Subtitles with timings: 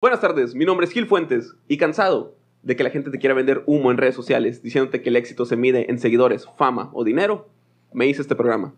[0.00, 3.34] Buenas tardes, mi nombre es Gil Fuentes y cansado de que la gente te quiera
[3.34, 7.04] vender humo en redes sociales diciéndote que el éxito se mide en seguidores, fama o
[7.04, 7.50] dinero,
[7.92, 8.72] me hice este programa.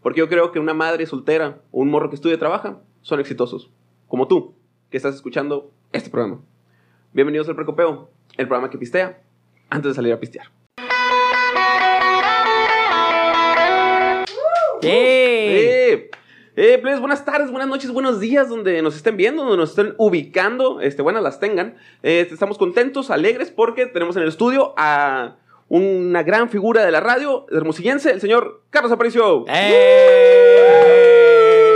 [0.00, 3.20] Porque yo creo que una madre soltera o un morro que estudia y trabaja son
[3.20, 3.70] exitosos,
[4.08, 4.54] como tú,
[4.88, 6.40] que estás escuchando este programa.
[7.12, 8.08] Bienvenidos al Precopeo,
[8.38, 9.22] el programa que pistea
[9.68, 10.46] antes de salir a pistear.
[14.80, 15.33] ¡Eh!
[16.56, 19.94] Eh, plebes, buenas tardes, buenas noches, buenos días, donde nos estén viendo, donde nos estén
[19.98, 21.74] ubicando, este, buenas las tengan.
[22.04, 25.34] Eh, estamos contentos, alegres, porque tenemos en el estudio a
[25.68, 29.44] una gran figura de la radio hermosillense, el señor Carlos Aparicio.
[29.48, 30.44] ¡Eh!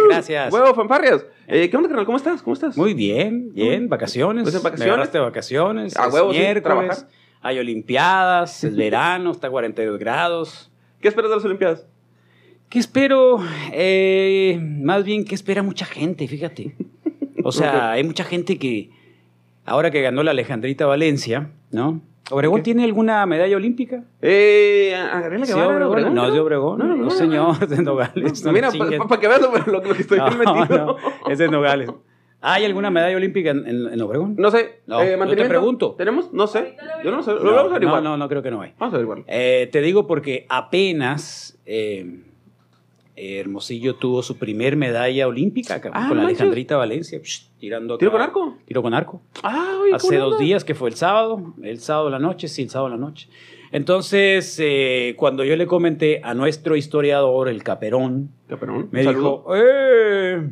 [0.09, 0.53] Gracias.
[0.53, 1.27] Huevo, fanfarrias.
[1.49, 2.07] Eh, ¿Qué onda, carnal?
[2.07, 2.41] ¿Cómo estás?
[2.41, 2.77] ¿Cómo estás?
[2.77, 4.45] Muy bien, bien, vacaciones.
[4.45, 4.87] ¿Pues en vacaciones?
[4.87, 5.97] Me agarraste vacaciones.
[5.97, 7.09] A huevo, sí, miércoles, trabajar.
[7.43, 10.71] hay olimpiadas, es verano, está a 42 grados.
[11.01, 11.87] ¿Qué esperas de las Olimpiadas?
[12.69, 13.39] ¿Qué espero?
[13.73, 16.29] Eh, más bien, ¿qué espera mucha gente?
[16.29, 16.75] Fíjate.
[17.43, 18.91] O sea, hay mucha gente que,
[19.65, 22.01] ahora que ganó la Alejandrita Valencia, ¿no?
[22.31, 24.05] ¿Obregón tiene alguna medalla olímpica?
[24.21, 25.93] Eh, agarré la Sí, Guevara, Obregón.
[25.93, 26.41] Obregón, No, es de.
[26.41, 26.79] Obregón.
[26.79, 28.45] No, No, no, no, señor, de Nogales.
[28.45, 28.71] Mira,
[29.09, 30.67] para que veas lo, lo- lo que estoy metido.
[30.69, 30.97] no,
[31.31, 31.89] es de Nogales.
[32.43, 34.35] ¿Hay alguna medalla olímpica en, en- en Obregón?
[34.37, 34.81] No sé.
[34.87, 35.95] No, eh, yo te pregunto.
[35.97, 36.31] ¿Tenemos?
[36.35, 36.77] No sé.
[37.03, 37.33] Yo no sé.
[37.33, 38.03] Lo no, vamos a averiguar.
[38.03, 38.75] no, no, no creo que no hay.
[38.79, 39.25] Vamos a averiguar.
[39.27, 42.21] Eh, te digo porque apenas eh,
[43.21, 46.25] Hermosillo tuvo su primer medalla olímpica Ah, con la.
[46.25, 48.57] Alejandrita Valencia, psh, tirando acá- ¿Tiro con arco?
[48.67, 49.21] Tiro con arco.
[49.43, 52.49] Ah, oye, Hace ¿cómo dos días que fue el sábado, el sábado de la noche,
[52.49, 53.29] sí, el sábado de la noche.
[53.71, 59.45] Entonces, eh, cuando yo le comenté a nuestro historiador, el Caperón, Caperón, me saludo.
[59.45, 60.51] dijo, eh,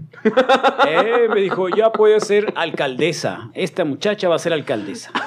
[0.86, 3.50] eh, me dijo, ya puede ser alcaldesa.
[3.54, 5.12] Esta muchacha va a ser alcaldesa.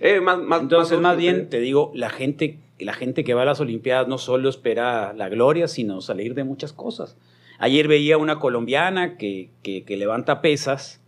[0.00, 3.42] Eh, más, más, Entonces, más bien, eh, te digo, la gente, la gente que va
[3.42, 7.16] a las Olimpiadas no solo espera la gloria, sino salir de muchas cosas.
[7.58, 11.00] Ayer veía una colombiana que, que- que levanta pesas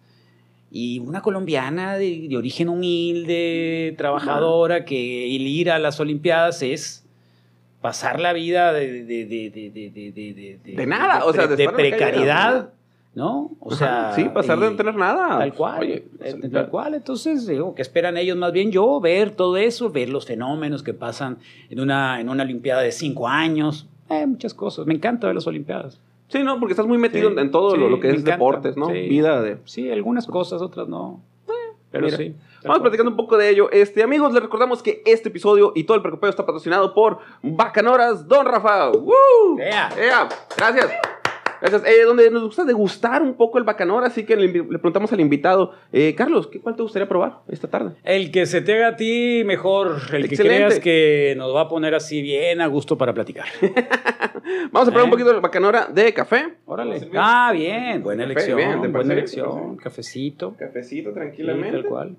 [0.73, 7.07] y una colombiana de, de origen humilde, trabajadora, que el ir a las Olimpiadas es
[7.81, 11.47] pasar la vida de, de, de, de, de, de, de- de- De nada, o sea,
[11.57, 11.65] de
[11.99, 12.73] precariedad,
[13.15, 13.51] ¿no?
[13.61, 15.39] O sea, sí, pasar de no tener nada.
[15.39, 15.81] Tal cual.
[15.81, 16.95] Oye, eh, sea, tal cual.
[16.95, 18.37] Entonces, digo, ¿qué esperan ellos?
[18.37, 21.39] Más bien yo, ver todo eso, ver los fenómenos que pasan
[21.69, 23.89] en una, en una Olimpiada de cinco años.
[24.09, 24.87] Eh, muchas cosas.
[24.87, 26.01] Me encanta ver las Olimpiadas.
[26.29, 28.31] Sí, no, porque estás muy metido Sí, en, todo lo, sí, lo que es encanta,
[28.33, 28.87] deportes, ¿no?
[28.87, 29.09] sí.
[29.09, 29.59] Vida de...
[29.65, 31.21] Sí, algunas cosas, otras no.
[31.91, 32.17] Pero mira.
[32.17, 32.37] sí.
[32.63, 32.83] Vamos cual.
[32.83, 33.71] platicando un poco de ello.
[33.73, 38.29] Este, amigos, les recordamos que este episodio y todo el precopeo está patrocinado por Bacanoras
[38.29, 38.91] Don Rafa.
[38.91, 39.59] ¡Woo!
[39.59, 39.89] Ea.
[39.99, 40.29] Ea.
[40.57, 40.91] Gracias.
[41.61, 41.83] Gracias.
[41.87, 45.75] Eh, donde nos gusta degustar un poco el bacanora, así que le, preguntamos al invitado,
[45.93, 47.93] eh, Carlos, ¿qué, ¿cuál te gustaría probar esta tarde?
[48.05, 51.69] El que se te haga a ti mejor, el que creas que nos va a
[51.69, 53.47] poner así bien a gusto para platicar.
[54.73, 55.05] Vamos a probar Eh.
[55.05, 56.55] un poquito de bacanora de café.
[56.67, 57.09] Órale.
[57.17, 58.57] Ah, bien, buena Café, elección.
[58.57, 60.55] bien, ¿te parece buena elección, cafecito.
[60.59, 62.17] Cafecito, Sí, tal cual.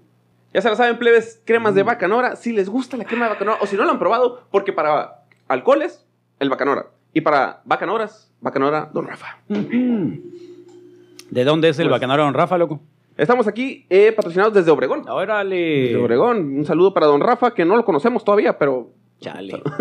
[0.54, 1.76] Ya se la saben, plebes, cremas Mm.
[1.78, 2.36] de bacanora.
[2.36, 5.24] Si les gusta la crema de bacanora o si no lo han probado, porque para
[5.48, 6.06] alcoholes,
[6.40, 6.88] el bacanora.
[7.14, 9.38] Y para bacanoras, bacanora Don Rafa.
[9.48, 12.82] ¿De dónde es el Pues- bacanora don Rafa, loco?
[13.18, 15.08] Estamos aquí eh, patrocinados desde Obregón.
[15.08, 15.56] Órale.
[15.56, 16.58] Desde Obregón.
[16.58, 18.90] Un saludo para Don Rafa, que no lo conocemos todavía, pero...
[19.20, 19.62] Chale.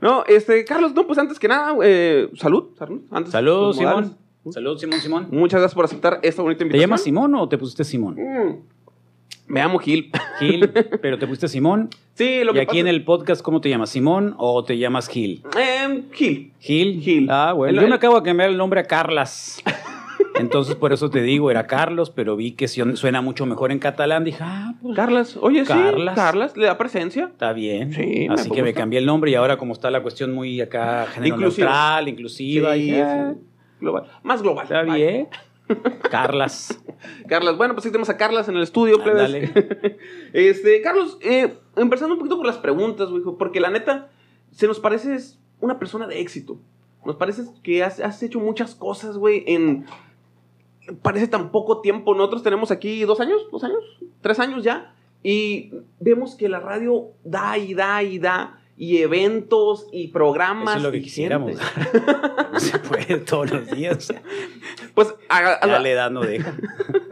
[0.00, 2.66] No, este, Carlos, no, pues antes que nada, eh, salud.
[2.78, 4.10] Salud, antes, Salud, modales.
[4.10, 4.52] Simón.
[4.52, 5.26] Salud, Simón, Simón.
[5.32, 6.88] Muchas gracias por aceptar esta bonita ¿Te invitación.
[6.88, 8.14] llamas Simón o te pusiste Simón?
[8.14, 8.54] Mm.
[9.48, 10.10] Me llamo Gil.
[10.38, 10.68] Gil,
[11.02, 11.88] pero te pusiste Simón.
[12.14, 13.90] sí, lo y que aquí en el podcast, ¿cómo te llamas?
[13.90, 15.42] ¿Simón o te llamas Gil?
[15.58, 16.52] Em, Gil.
[16.60, 17.00] Gil.
[17.00, 17.28] Gil.
[17.30, 17.70] Ah, bueno.
[17.70, 19.62] El- Yo el- me acabo de cambiar el nombre a Carlas.
[20.38, 24.22] Entonces, por eso te digo, era Carlos, pero vi que suena mucho mejor en catalán.
[24.22, 25.36] Dije, ah, pues Carlas.
[25.40, 25.66] Oye, sí.
[25.72, 26.14] Carlas.
[26.14, 26.56] Carlas.
[26.56, 27.24] Le da presencia.
[27.24, 27.92] Está bien.
[27.92, 30.60] Sí, me Así que me cambié el nombre y ahora como está la cuestión muy
[30.60, 31.66] acá género Inclusiva.
[31.68, 33.40] neutral, inclusiva, Sí, sí.
[33.80, 34.04] Global.
[34.22, 34.64] Más global.
[34.64, 35.28] está bien.
[36.10, 36.82] Carlas.
[37.28, 39.50] Carlas, bueno, pues aquí tenemos a Carlas en el estudio, plebes.
[40.32, 44.10] Este, Carlos, eh, empezando un poquito por las preguntas, güey, porque la neta,
[44.50, 46.58] se nos pareces una persona de éxito.
[47.04, 49.86] Nos parece que has, has hecho muchas cosas, güey, en...
[51.02, 52.14] Parece tan poco tiempo.
[52.14, 53.84] Nosotros tenemos aquí dos años, dos años,
[54.22, 54.94] tres años ya.
[55.22, 58.57] Y vemos que la radio da y da y da.
[58.78, 60.68] Y eventos y programas.
[60.68, 61.54] Eso es lo que quisiéramos.
[62.52, 64.12] No se puede todos los días.
[64.94, 66.54] Pues a, a- Ya la edad no deja.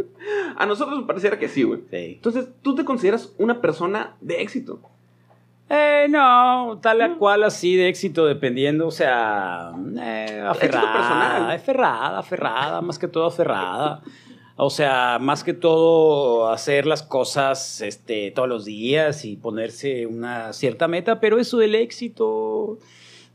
[0.57, 1.81] a nosotros nos pareciera que sí, güey.
[1.91, 1.97] Sí.
[2.17, 4.81] Entonces, ¿tú te consideras una persona de éxito?
[5.69, 11.51] Eh, no, tal cual así de éxito, dependiendo, o sea, eh, aferrada, personal.
[11.51, 14.03] aferrada, aferrada, más que todo aferrada.
[14.59, 20.53] O sea, más que todo hacer las cosas este, todos los días y ponerse una
[20.55, 22.79] cierta meta, pero eso del éxito,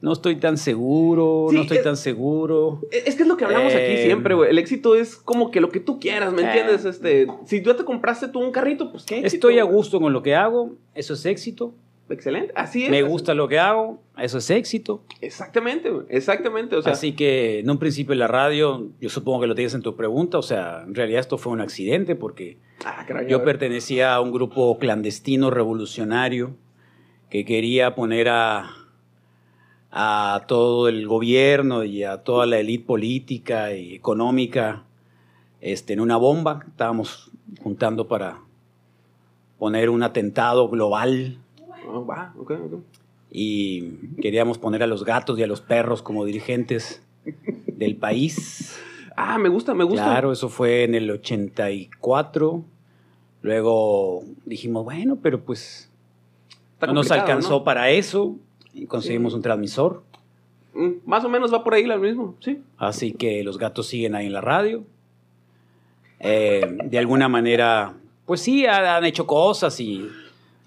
[0.02, 2.82] no estoy tan seguro, Sí, no estoy es- tan seguro.
[2.92, 4.50] Es que es lo que hablamos aquí Eh, siempre, güey.
[4.50, 6.46] El éxito es como que lo que tú quieras, ¿me Eh.
[6.46, 6.86] entiendes?
[6.86, 10.14] Este, si tú te compraste tú un carrito, pues qué éxito, Estoy a gusto con
[10.14, 11.72] lo que hago, eso es éxito.
[12.14, 12.92] Excelente, así es.
[12.92, 15.04] Me gusta lo que hago, eso es éxito.
[15.22, 15.92] Exactamente.
[16.10, 16.94] Exactamente, o sea.
[16.94, 19.96] Así que en un principio en la radio, yo supongo que lo tienes en tu
[19.96, 24.32] pregunta, o sea, en realidad esto fue un accidente porque Ah, yo pertenecía a un
[24.32, 26.56] grupo clandestino revolucionario
[27.30, 28.72] que quería poner a,
[29.92, 34.84] a todo el gobierno y a toda la élite política y económica
[35.60, 36.66] este, en una bomba.
[36.68, 37.30] Estábamos
[37.62, 38.40] juntando para
[39.60, 41.38] poner un atentado global
[42.10, 42.74] Va, ok, ok.
[43.32, 43.92] y
[44.22, 47.02] queríamos poner a los gatos y a los perros como dirigentes
[47.68, 48.78] del país.
[49.16, 50.04] Ah, me gusta, me gusta.
[50.04, 52.64] Claro, eso fue en el 84.
[53.42, 55.90] Luego dijimos, bueno, pero pues
[56.86, 57.64] no nos alcanzó ¿no?
[57.64, 58.36] para eso
[58.74, 59.38] y conseguimos Sí.
[59.38, 60.04] un transmisor.
[60.74, 62.60] Mm, Más o menos va por ahí lo mismo, sí.
[62.78, 64.84] Así que los gatos siguen ahí en la radio.
[66.20, 67.94] Eh, de alguna manera,
[68.26, 70.08] pues sí, ha- han hecho cosas y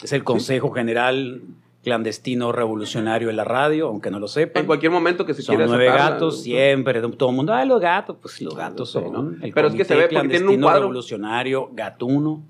[0.02, 1.42] es el Consejo General
[1.84, 4.62] Clandestino Revolucionario de la radio, aunque no lo sepan.
[4.62, 6.42] En cualquier momento que se Son quiera nueve sacarla, gatos, ¿no?
[6.42, 9.44] siempre, todo el mundo, ah, los gatos, pues los gatos son ¿no?
[9.44, 10.80] el Pero es que se ve porque tienen un cuadro.
[10.80, 12.42] revolucionario gatuno.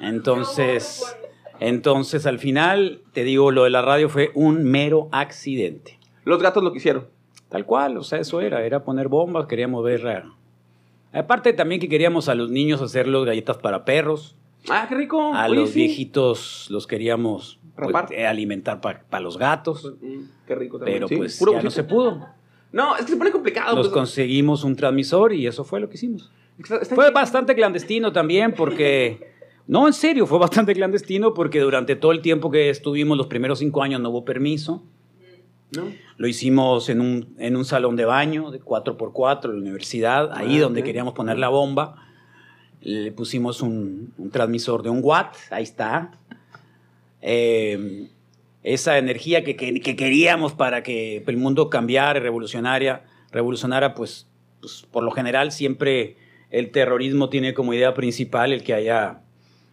[0.00, 1.16] Entonces,
[1.58, 5.98] entonces al final, te digo, lo de la radio fue un mero accidente.
[6.24, 7.06] Los gatos lo quisieron.
[7.48, 10.24] Tal cual, o sea, eso era, era poner bombas, queríamos ver...
[11.12, 14.36] Aparte también que queríamos a los niños hacerlos galletas para perros,
[14.70, 15.34] Ah, qué rico.
[15.34, 15.80] a Oye, los sí.
[15.80, 20.96] viejitos los queríamos pues, eh, alimentar para los gatos, Mm, Qué rico también.
[20.98, 22.26] pero sí, pues puro ya no se pudo.
[22.72, 23.76] No, es que se pone complicado.
[23.76, 23.94] Nos pues.
[23.94, 26.30] conseguimos un transmisor y eso fue lo que hicimos.
[26.58, 29.32] Está- está Fue bastante clandestino también porque...
[29.66, 33.60] No, en serio, fue bastante clandestino porque durante todo el tiempo que estuvimos, los primeros
[33.60, 34.82] cinco años, no hubo permiso.
[35.74, 35.84] ¿No?
[36.18, 40.58] Lo hicimos en un, en un salón de baño de 4x4 en la universidad, ahí
[40.58, 41.96] Ah, donde queríamos poner la bomba.
[42.84, 46.12] Le pusimos un, un transmisor de un watt, ahí está.
[47.22, 48.08] Eh,
[48.62, 54.26] esa energía que, que- que queríamos para que el mundo cambiara revolucionaria, revolucionara, pues,
[54.60, 56.16] pues por lo general siempre
[56.50, 59.20] el terrorismo tiene como idea principal el que haya,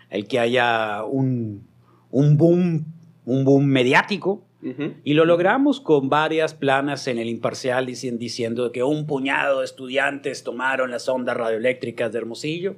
[0.09, 1.67] el que haya un,
[2.09, 2.85] un boom,
[3.25, 4.43] un boom mediático.
[4.63, 4.93] Ujú.
[5.03, 9.65] Y lo logramos con varias planas en el imparcial dicien- diciendo que un puñado de
[9.65, 12.75] estudiantes tomaron las ondas radioeléctricas de Hermosillo.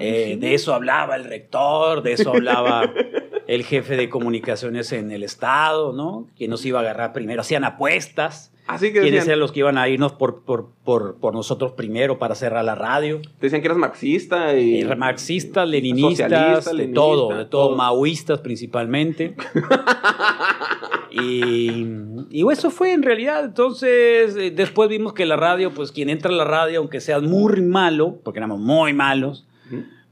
[0.00, 2.92] Eh, de eso hablaba el rector, de eso hablaba
[3.46, 6.28] el jefe de comunicaciones en el estado, ¿no?
[6.36, 7.40] Quién nos iba a agarrar primero.
[7.40, 8.52] Hacían apuestas.
[8.66, 11.72] Así que ¿Quiénes decían, eran los que iban a irnos por, por, por, por nosotros
[11.72, 13.22] primero para cerrar la radio?
[13.22, 14.82] te decían que eras marxista y...
[14.82, 17.76] Eh, marxistas, leninistas, de leninista, todo, de todo, todo.
[17.76, 19.34] maoístas principalmente.
[21.10, 21.86] y,
[22.30, 23.42] y eso fue en realidad.
[23.46, 27.20] Entonces, eh, después vimos que la radio, pues quien entra a la radio, aunque sea
[27.20, 29.47] muy malo, porque éramos muy malos.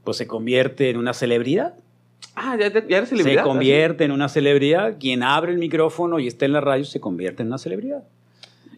[0.03, 1.75] Pues se convierte en una celebridad.
[2.35, 3.43] Ah, ya, eres celebridad.
[3.43, 4.97] Se convierte en una celebridad.
[4.99, 8.03] Quien abre el micrófono y está en la radio se convierte en una celebridad.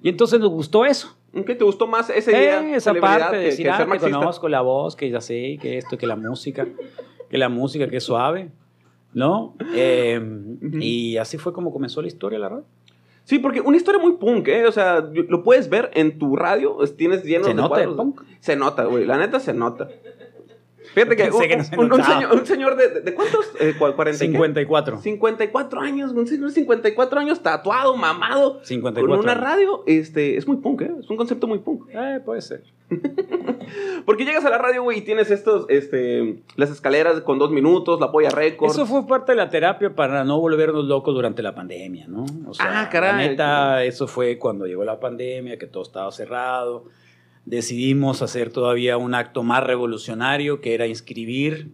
[0.01, 1.15] Y entonces nos gustó eso.
[1.33, 1.43] así.
[1.43, 2.61] ¿Qué te gustó más ese día?
[2.63, 5.77] Eh, esa parte de decir, que ah, que conozco la voz, que ya sé, que
[5.77, 6.65] esto, que la música,
[7.29, 8.49] que la música, que es suave,
[9.13, 9.55] ¿no?
[9.75, 10.21] Eh,
[10.79, 12.65] Y así fue como comenzó la historia la radio.
[13.25, 14.65] Sí, porque una historia muy punk, ¿eh?
[14.65, 17.89] O sea, lo puedes ver en tu radio, es- tienes lleno ¿Se de nota el
[17.89, 17.95] cuadros.
[17.97, 18.21] punk?
[18.39, 19.87] Se nota, güey, la neta se nota.
[20.93, 23.51] Fíjate que, un, que un- un señor, un señor de, de, cuántos?
[23.59, 24.33] Eh, cua- 40 y qué?
[24.33, 24.99] 54.
[25.01, 30.47] 54 años, un señor de 54 años tatuado, mamado, 54 con una radio, este, es
[30.47, 30.91] muy punk, ¿eh?
[30.99, 31.89] Es un concepto muy punk.
[31.93, 32.63] Eh, puede ser.
[34.05, 37.99] Porque llegas a la radio, güey, y tienes estos, este, las escaleras con dos minutos,
[37.99, 38.71] la polla récord.
[38.71, 42.25] Eso fue parte de la terapia para no volvernos locos durante la pandemia, ¿no?
[42.47, 43.11] O sea, Ah, caray.
[43.11, 46.85] La neta, eso fue cuando llegó la pandemia, que todo estaba cerrado.
[47.49, 51.71] Decidimos hacer todavía un acto más revolucionario, que era inscribir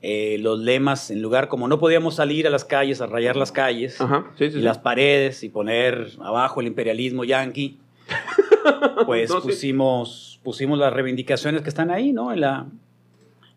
[0.00, 3.52] eh, los lemas en lugar, como no podíamos salir a las calles, a rayar las
[3.52, 4.64] calles Ajá, sí, sí, y sí.
[4.64, 7.78] las paredes y poner abajo el imperialismo yanqui,
[9.06, 12.32] pues No, pusimos, pusimos las reivindicaciones que están ahí, ¿no?
[12.32, 12.66] En la,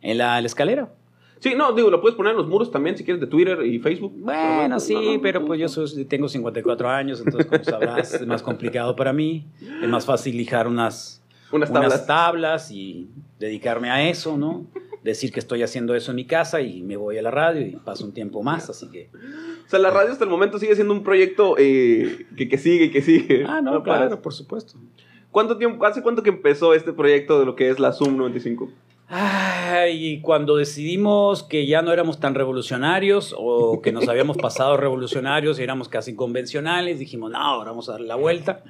[0.01, 0.89] en la, la escalera.
[1.39, 3.79] Sí, no, digo, lo puedes poner en los muros también si quieres de Twitter y
[3.79, 4.11] Facebook.
[4.17, 8.13] Bueno, No, sí, no, no, pero pues yo soy- tengo 54 años, entonces como sabrás
[8.15, 9.45] es más complicado para mí.
[9.81, 12.07] Es más fácil lijar unas, Unas unas tablas.
[12.07, 14.65] tablas y dedicarme a eso, ¿no?
[15.03, 17.75] Decir que estoy haciendo eso en mi casa y me voy a la radio y
[17.77, 19.09] paso un tiempo más, así que...
[19.65, 22.85] O sea, la radio hasta el momento sigue siendo un proyecto eh, que, que sigue
[22.85, 23.45] y que sigue.
[23.47, 24.07] Ah, no, paras.
[24.07, 24.77] claro, por supuesto.
[25.31, 28.69] ¿Cuánto tiempo, hace cuánto que empezó este proyecto de lo que es la Zoom 95?
[29.09, 34.75] Ay, y cuando decidimos que ya no éramos tan revolucionarios o que nos habíamos pasado
[34.75, 38.63] revolucionarios y éramos casi convencionales, dijimos, no, ahora vamos a dar la vuelta.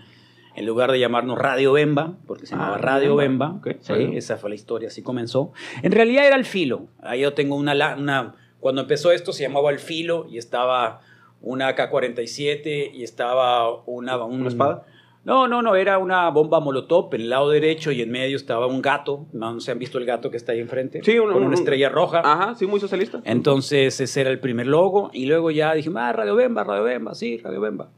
[0.57, 3.47] En lugar de llamarnos Radio Bemba, porque se llamaba Ah, Radio Bemba.
[3.49, 5.53] Bemba, Ok, sí, esa fue la historia, así comenzó.
[5.83, 6.87] En realidad era el filo.
[7.01, 8.35] Ahí yo tengo una, una...
[8.59, 10.99] Cuando empezó esto se llamaba el filo y estaba
[11.41, 14.17] una AK-47 y estaba una...
[14.23, 14.83] un- ¿Una espada?
[15.23, 18.65] no, no, no, era una bomba molotov en el lado derecho y en medio estaba
[18.65, 19.27] un gato.
[19.33, 21.01] No se han visto el gato que está ahí enfrente.
[21.03, 22.21] Sí, un- con un- una estrella roja.
[22.23, 23.21] Ajá, sí, muy socialista.
[23.25, 27.13] Entonces ese era el primer logo y luego ya dijimos, ah, Radio Bemba, Radio Bemba,
[27.13, 27.89] sí, Radio Bemba.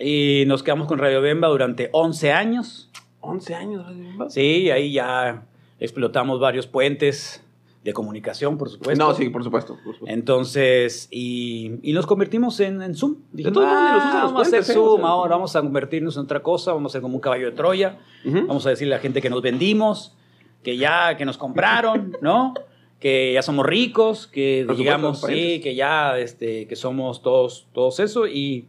[0.00, 2.90] Y nos quedamos con Radio Bemba durante 11 años.
[3.20, 4.30] 11 años, Radio Bemba.
[4.30, 5.44] Sí, ahí ya
[5.80, 7.44] explotamos varios puentes
[7.84, 9.02] de comunicación, por supuesto.
[9.04, 9.74] No, sí, por supuesto.
[9.84, 10.06] por supuesto.
[10.08, 13.16] Entonces, y, y nos convertimos en, en Zoom.
[13.32, 14.72] Dijimos, "Ah, vamos a hacer puentes, ¿eh?
[14.74, 17.52] Zoom, ahora vamos a convertirnos en otra cosa, vamos a ser como un caballo de
[17.52, 17.98] Troya.
[18.24, 18.46] Ujú.
[18.46, 20.14] Vamos a decirle a la gente que nos vendimos,
[20.62, 22.54] que ya, que nos compraron, ¿no?
[23.00, 25.62] Que ya somos ricos, que Por supuesto, digamos, sí, parientes.
[25.62, 28.26] que ya, este, que somos todos, todos eso.
[28.26, 28.66] Y,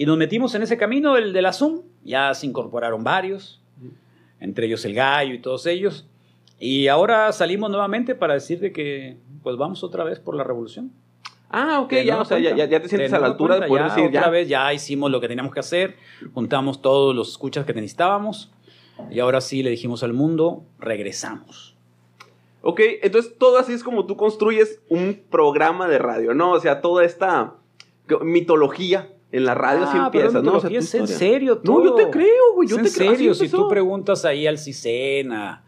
[0.00, 1.82] y nos metimos en ese camino del de la Zoom.
[2.04, 3.60] Ya se incorporaron varios,
[4.40, 6.06] entre ellos el gallo y todos ellos.
[6.58, 10.90] Y ahora salimos nuevamente para decir de que, pues vamos otra vez por la revolución.
[11.50, 13.56] Ah, ok, De ya, o sea, ya, ya- ya te sientes De a la altura
[13.60, 14.30] de cuenta, poder ya, decir otra ya.
[14.30, 15.96] vez ya hicimos lo que teníamos que hacer,
[16.32, 18.50] juntamos todos los escuchas que necesitábamos
[19.10, 21.76] y ahora sí le dijimos al mundo, regresamos.
[22.62, 26.52] Ok, entonces todo así es como tú construyes un programa de radio, ¿no?
[26.52, 27.54] O sea, toda esta
[28.22, 30.56] mitología en la radio Ah, pero empieza, ¿no?
[30.56, 33.10] O sea, es en serio No, yo te creo, güey, yo Es te en creo.
[33.12, 35.62] serio, si tú preguntas ahí al CISEN, a,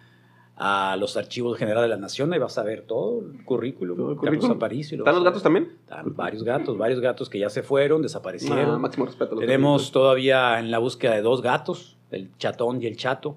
[0.99, 4.17] los archivos generales de la nación, ahí vas a ver todo el currículum, Todo el
[4.17, 4.57] Carlos currículum.
[4.57, 5.73] Aparicio, lo ¿Están los gatos también?
[5.81, 8.71] Están varios gatos, varios gatos que ya se fueron, desaparecieron.
[8.71, 9.33] Ah, máximo respeto.
[9.33, 13.37] a los Tenemos todavía en la búsqueda de dos gatos, el chatón y el chato.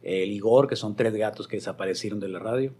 [0.00, 2.72] El Igor, que son tres gatos que desaparecieron de la radio.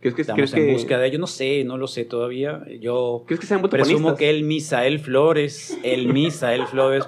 [0.00, 1.20] ¿Crees que, Estamos crees en que, busca de ellos.
[1.20, 2.64] No sé, no lo sé todavía.
[2.80, 7.06] Yo ¿crees que sean presumo que el Misael Flores, el Misael Flores,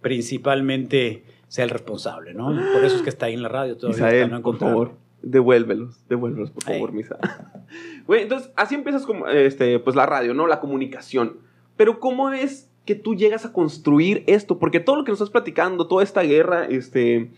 [0.00, 2.46] principalmente sea el responsable, ¿no?
[2.46, 4.06] Por eso es que está ahí en la radio todavía.
[4.06, 7.18] Misael, no por favor, devuélvelos, devuélvelos, por favor, Misa.
[8.06, 10.46] Güey, entonces, así empiezas como, este, pues la radio, ¿no?
[10.46, 11.38] La comunicación.
[11.76, 14.58] Pero ¿cómo es que tú llegas a construir esto?
[14.58, 17.30] Porque todo lo que nos estás platicando, toda esta guerra, este,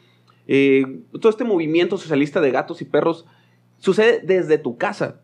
[0.48, 3.26] eh, todo este movimiento socialista de gatos y perros,
[3.78, 5.20] sucede desde tu casa.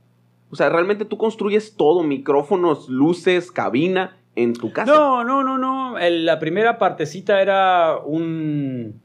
[0.50, 4.92] O sea, realmente tú construyes todo, micrófonos, luces, cabina, en tu casa.
[4.92, 5.98] No, no, no, no.
[5.98, 9.00] El- la primera partecita era un,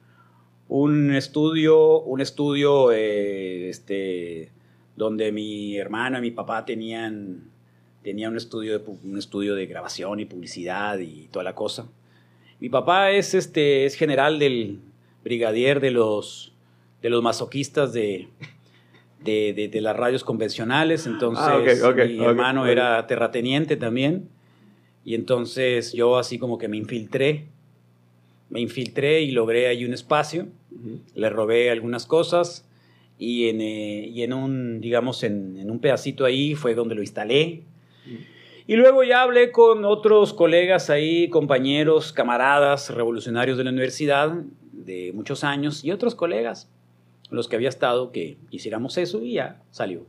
[0.68, 4.52] un estudio, un estudio eh, este,
[4.96, 7.52] donde mi hermano y mi papá tenían,
[8.04, 11.88] tenían un, estudio de, un estudio de grabación y publicidad y toda la cosa.
[12.60, 14.80] Mi papá es, este, es general del
[15.24, 16.54] brigadier de los,
[17.02, 18.30] de los masoquistas de,
[19.26, 21.06] de, de- de las radios convencionales.
[21.08, 21.44] Entonces,
[21.84, 24.30] Ah, ok, mi hermano era terrateniente también.
[25.04, 27.48] Y entonces yo así como que me infiltré.
[28.50, 30.48] Me infiltré y logré ahí un espacio.
[31.16, 32.66] Le robé algunas cosas.
[33.18, 37.02] Y en, eh, y en un, digamos, en, en un pedacito ahí fue donde lo
[37.02, 37.64] instalé.
[38.68, 44.34] Y luego ya hablé con otros colegas ahí, compañeros, camaradas, revolucionarios de la universidad
[44.74, 46.70] de muchos años y otros colegas
[47.30, 50.06] los que había estado que hiciéramos eso y ya salió.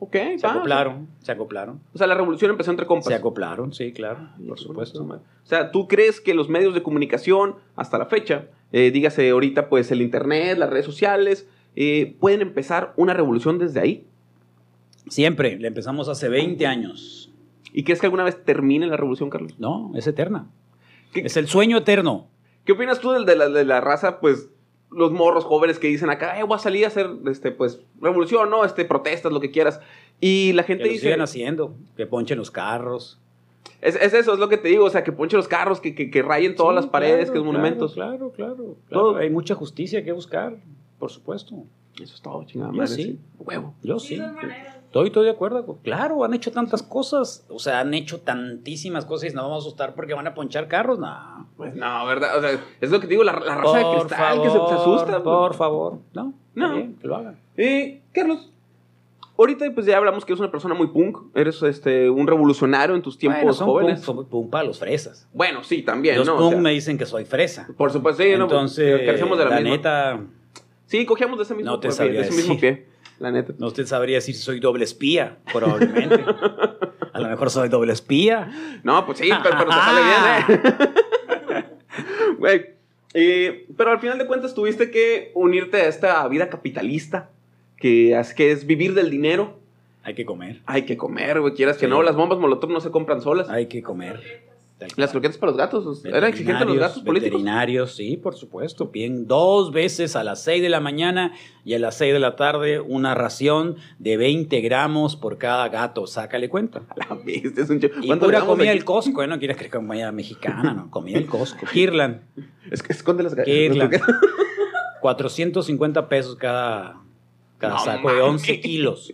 [0.00, 1.80] Ok, Se va, acoplaron, se acoplaron.
[1.92, 3.06] O sea, la revolución empezó entre compas.
[3.06, 5.02] Se acoplaron, sí, claro, por supuesto.
[5.02, 9.68] O sea, ¿tú crees que los medios de comunicación, hasta la fecha, eh, dígase ahorita,
[9.68, 14.06] pues el internet, las redes sociales, eh, pueden empezar una revolución desde ahí?
[15.08, 17.32] Siempre, le empezamos hace 20 años.
[17.72, 19.58] ¿Y crees que alguna vez termine la revolución, Carlos?
[19.58, 20.48] No, es eterna.
[21.12, 22.28] ¿Qué, Es el sueño eterno.
[22.64, 24.48] qué opinas tú de la, de la raza, pues,
[24.90, 28.48] los morros jóvenes que dicen acá, eh, voy a salir a hacer, este, pues, revolución,
[28.50, 28.64] ¿no?
[28.64, 29.80] Este, protestas, lo que quieras.
[30.20, 31.02] Y la Que gente lo dice...
[31.04, 33.20] sigan haciendo, que ponchen los carros.
[33.80, 35.94] Es, es eso, es lo que te digo, o sea, que ponchen los carros, que,
[35.94, 37.94] que, que rayen todas Sí, las paredes, claro, que los monumentos.
[37.94, 38.76] Claro, claro, claro.
[38.88, 39.16] Todo.
[39.16, 40.56] Hay mucha justicia que buscar,
[40.98, 41.54] por supuesto.
[42.00, 42.94] Eso es todo, chingada Yo madre.
[42.94, 43.02] sí.
[43.04, 43.18] sí.
[43.38, 43.74] Huevo.
[43.82, 44.20] Yo sí.
[44.88, 45.78] Estoy, estoy de acuerdo.
[45.82, 47.44] Claro, han hecho tantas cosas.
[47.48, 50.66] O sea, han hecho tantísimas cosas y nos vamos a asustar porque van a ponchar
[50.66, 50.98] carros.
[50.98, 51.46] No.
[51.56, 52.38] Pues no, ¿verdad?
[52.38, 54.74] O sea, es lo que te digo, la, la raza de cristal que se, se
[54.74, 55.22] asusta.
[55.22, 55.98] Por favor.
[56.14, 56.72] No, No.
[56.74, 57.38] bien, que lo hagan.
[57.56, 58.50] Eh, Carlos,
[59.36, 63.02] ahorita pues ya hablamos que eres una persona muy punk, eres este, un revolucionario en
[63.02, 64.00] tus tiempos Bueno, son jóvenes.
[64.00, 65.28] punk, son punk para los fresas.
[65.34, 66.34] Bueno, sí, también, los ¿no?
[66.36, 67.68] O punk sea, me dicen que soy fresa.
[67.76, 68.44] por supuesto, sí, ¿no?
[68.44, 69.70] Entonces, carecemos de la, la misma.
[69.76, 70.20] neta,
[70.86, 72.86] Sí, cogíamos de ese mismo, No te pie, de ese mismo pie,
[73.18, 73.52] la neta.
[73.58, 76.24] no usted sabría decir si soy doble espía, probablemente.
[77.12, 78.80] a lo mejor soy doble espía.
[78.84, 81.64] No, pues sí, pero, pero te sale bien, ¿eh?
[82.38, 82.66] Güey,
[83.14, 87.30] eh, pero al final de cuentas tuviste que unirte a esta vida capitalista
[87.76, 89.58] que, es- que es vivir del dinero.
[90.04, 90.60] Hay que comer.
[90.66, 93.48] Hay que comer, güey, quieras que no, las bombas molotov no se compran solas.
[93.50, 94.42] Hay que comer.
[94.96, 97.32] Las croquetas para los gatos, ¿era exigente los gatos políticos?
[97.40, 98.86] Veterinarios, sí, por supuesto.
[98.86, 101.32] Bien, dos veces a las 6 de la mañana
[101.64, 106.06] y a las 6 de la tarde una ración de 20 gramos por cada gato.
[106.06, 106.82] Sácale cuenta.
[106.96, 109.26] La bestia, es un ch- Y ¿Cuánto pura comida del Costco, ¿eh?
[109.26, 110.90] No quieres creer comida mexicana, no.
[110.92, 111.66] Comida del Costco.
[111.72, 112.22] Kirlan.
[112.70, 113.90] Es que esconde las Kirlan.
[113.90, 114.14] galletas.
[115.00, 117.00] 450 pesos cada,
[117.58, 118.30] cada No saco de mames.
[118.42, 119.12] 11 kilos.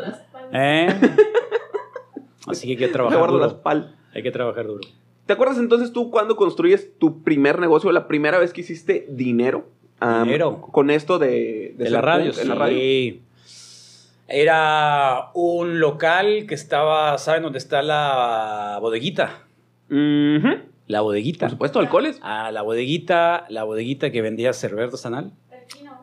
[0.00, 0.22] Las.
[0.52, 0.88] ¿Eh?
[2.48, 3.62] Así que hay que Me trabajar guardo las duro.
[3.62, 3.96] pal.
[4.14, 4.80] Hay que trabajar duro.
[5.26, 9.66] ¿Te acuerdas entonces tú cuando construyes tu primer negocio, la primera vez que hiciste dinero?
[10.00, 10.60] Am, Dinero.
[10.60, 12.40] Con esto de, De, la radio, punk sí.
[12.42, 13.20] en la radio.
[14.28, 19.44] Era un local que estaba, ¿saben dónde está la bodeguita?
[20.88, 21.46] La bodeguita.
[21.46, 22.18] Por supuesto, alcoholes.
[22.22, 25.32] Ah, la bodeguita, la bodeguita que vendía cerveza artesanal.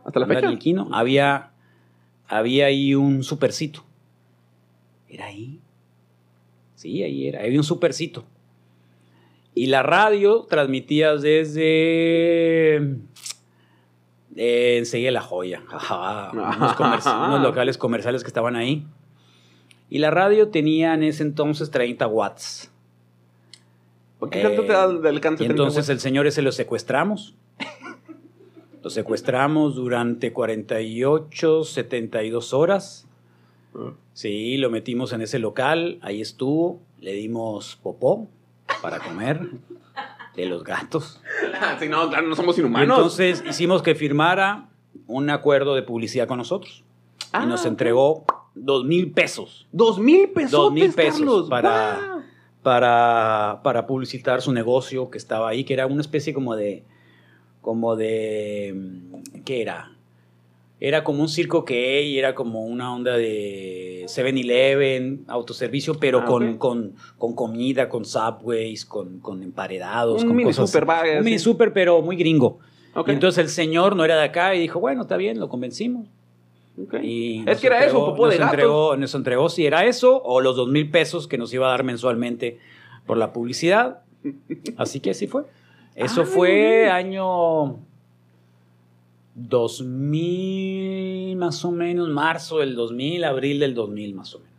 [0.05, 0.51] Hasta la ¿no era fecha.
[0.53, 0.89] el Quino?
[0.93, 1.51] Había,
[2.27, 3.83] había ahí un supercito.
[5.09, 5.59] ¿Era ahí?
[6.79, 7.41] Sí, ahí era.
[7.41, 8.23] Había un supercito.
[9.53, 12.77] Y la radio transmitía desde...
[14.37, 15.61] eh, enseguida La Joya.
[15.69, 16.31] Ajá,
[16.79, 18.87] unos, unos locales comerciales que estaban ahí.
[19.89, 22.71] Y la radio tenía en ese entonces 30 watts.
[24.17, 25.43] ¿Por qué tanto te da de alcance?
[25.43, 25.89] Y 30 entonces watts?
[25.89, 27.35] el señor ese lo secuestramos.
[28.81, 33.08] Lo secuestramos durante 48, 72 horas.
[33.75, 33.91] Ah.
[34.13, 38.27] Sí, lo metimos en ese local, ahí estuvo, le dimos popó
[38.81, 39.41] para comer
[40.35, 41.21] de los gatos.
[41.79, 42.97] Sí, no, claro, no somos Y inhumanos.
[42.97, 44.69] entonces hicimos que firmara
[45.07, 46.83] un acuerdo de publicidad con nosotros.
[47.31, 47.67] Ah, y nos ok.
[47.67, 50.51] entregó dos mil pesos Dos mil pesos.
[50.51, 51.49] Dos mil pesos Carlos.
[51.49, 52.23] para-
[52.63, 56.83] para, para publicitar su negocio que estaba ahí, que era una especie como de,
[57.61, 59.91] como de, mm, ¿qué era?
[60.81, 66.25] Era como un circo que y era como una onda de 7-Eleven, autoservicio, pero Ah,
[66.25, 71.23] con, con, con comida, con subways, con, con emparedados, Un con mini cosas- super Un
[71.25, 72.59] mini super, pero muy gringo.
[73.07, 76.07] Y entonces el señor no era de acá y dijo, bueno, está bien, lo convencimos.
[77.01, 80.55] Y Es que era eso, de nos entregó, nos entregó si era eso o los
[80.55, 82.57] dos mil pesos que nos iba a dar mensualmente
[83.05, 83.99] por la publicidad.
[84.77, 85.43] Así que así fue.
[85.95, 87.79] Eso Ay, fue año
[89.47, 94.49] 2000, más o menos, marzo del 2000, abril del 2000, más o menos.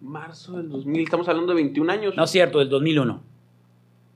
[0.00, 2.14] Marzo del 2000, estamos hablando de 21 años.
[2.16, 3.22] No es cierto, del 2001.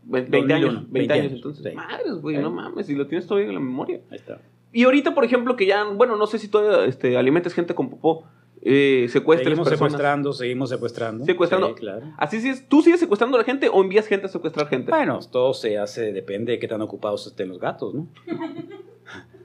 [0.04, 1.64] Ve- 20 años, 2001, 20 años 20 entonces.
[1.70, 1.76] sí.
[1.76, 2.42] Madres, güey, Sí.
[2.42, 4.00] no mames, si lo tienes todavía en la memoria.
[4.10, 4.40] Ahí está.
[4.72, 7.88] Y ahorita, por ejemplo, que ya, bueno, no sé si todavía este, alimentes gente con
[7.90, 8.24] popó,
[8.60, 9.90] eh, secuestres Seguimos personas.
[9.92, 11.24] secuestrando, seguimos secuestrando.
[11.24, 11.68] Secuestrando.
[11.68, 12.06] Sí, claro.
[12.18, 14.90] Así sí es, ¿tú sigues secuestrando a la gente o envías gente a secuestrar gente?
[14.90, 18.08] Bueno, todo se hace, depende de qué tan ocupados estén los gatos, ¿no?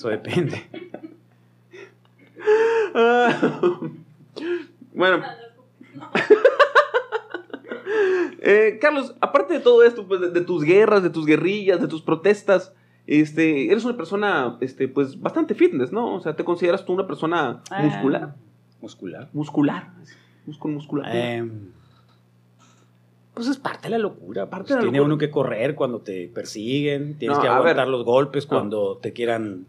[0.00, 0.62] Eso depende.
[2.94, 3.34] Ah,
[4.94, 5.22] bueno,
[8.40, 11.86] eh, Carlos, aparte de todo esto, pues de, de tus guerras, de tus guerrillas, de
[11.86, 12.72] tus protestas,
[13.06, 16.14] este, eres una persona, este, pues bastante fitness, ¿no?
[16.14, 18.34] O sea, ¿te consideras tú una persona Ah, muscular?
[18.80, 19.28] Muscular.
[19.34, 19.90] Muscular,
[20.46, 21.10] músculo muscular.
[21.14, 21.46] Eh,
[23.34, 24.48] pues es parte de la locura.
[24.48, 25.12] Parte pues, de la tiene locura.
[25.14, 27.88] uno que correr cuando te persiguen, tienes No, que aguantar ver.
[27.88, 28.56] los golpes No.
[28.56, 29.66] cuando te quieran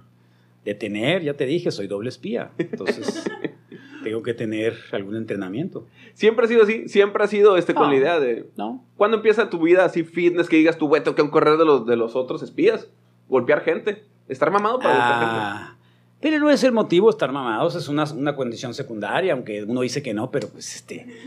[0.65, 1.23] detener.
[1.23, 2.51] Ya te dije, soy doble espía.
[2.57, 3.23] Entonces,
[4.03, 5.85] tengo que tener algún entrenamiento.
[6.13, 7.89] Siempre ha sido así, siempre ha sido este con No.
[7.91, 8.83] la idea de ¿No?
[8.97, 11.85] ¿Cuándo empieza tu vida así fitness que digas tú, güey, tengo que correr de los,
[11.85, 12.89] de los otros espías?
[13.29, 14.03] Golpear gente.
[14.27, 15.80] Estar mamado para golpear gente.
[16.21, 20.03] Pero no es el motivo estar mamados, es una, una condición secundaria, aunque uno dice
[20.03, 21.05] que no, pero pues este.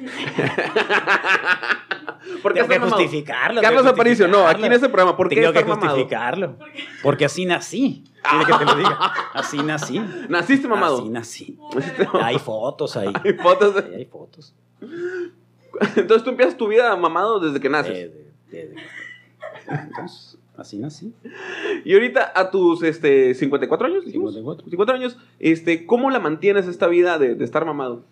[2.42, 2.96] ¿Por qué tengo que mamado?
[3.02, 3.60] justificarlo.
[3.60, 5.88] Carlos Aparicio, no, aquí en este programa, ¿por qué Tengo que mamado?
[5.88, 6.56] justificarlo.
[7.02, 8.04] Porque así nací.
[8.22, 8.98] Quiere que te lo diga.
[9.34, 9.98] Así nací.
[10.28, 10.98] Naciste mamado.
[11.00, 11.58] Así nací.
[12.22, 13.12] Hay fotos ahí.
[13.24, 14.54] Hay fotos Ahí hay fotos.
[15.96, 17.92] Entonces tú empiezas tu vida mamado desde que naces.
[17.92, 18.08] De-
[18.50, 18.74] de- de-
[19.68, 21.12] Entonces, así nací.
[21.84, 24.34] Y ahorita a tus este, 54 años, dijimos.
[24.34, 24.64] 54.
[24.70, 28.04] 54 años, este, ¿cómo la mantienes esta vida de, de estar mamado?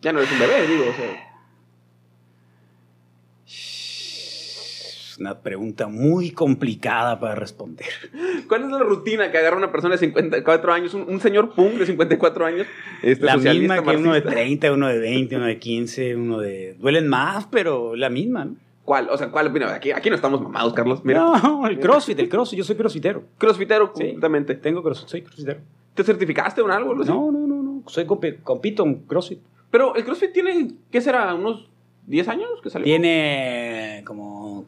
[0.00, 1.28] Ya no eres un bebé, digo, o sea.
[5.20, 7.86] Una pregunta muy complicada para responder.
[8.48, 11.74] ¿Cuál es la rutina que agarra una persona de 54 años, un, un señor punk
[11.74, 12.66] de 54 años?
[13.02, 14.30] Este, la misma que uno de marxista?
[14.30, 16.74] 30, uno de 20, uno de 15, uno de...
[16.80, 18.56] Duelen más, pero la misma, ¿no?
[18.84, 19.08] ¿Cuál?
[19.10, 19.52] O sea, ¿cuál?
[19.52, 21.04] Mira, aquí, aquí no estamos mamados, Carlos.
[21.04, 22.58] Mira, No, el crossfit, el crossfit.
[22.58, 23.24] Yo soy crossfitero.
[23.38, 24.02] crossfitero Sí.
[24.04, 24.54] completamente.
[24.56, 25.60] Tengo crossfit, soy crossfitero.
[25.94, 26.94] ¿Te certificaste o algo?
[26.94, 27.82] No, no, no, no.
[27.86, 29.38] Soy compi- compito en crossfit.
[29.70, 31.34] Pero el crossfit tiene, ¿qué será?
[31.34, 31.68] ¿Unos
[32.06, 32.84] 10 años que salió?
[32.84, 34.64] Tiene como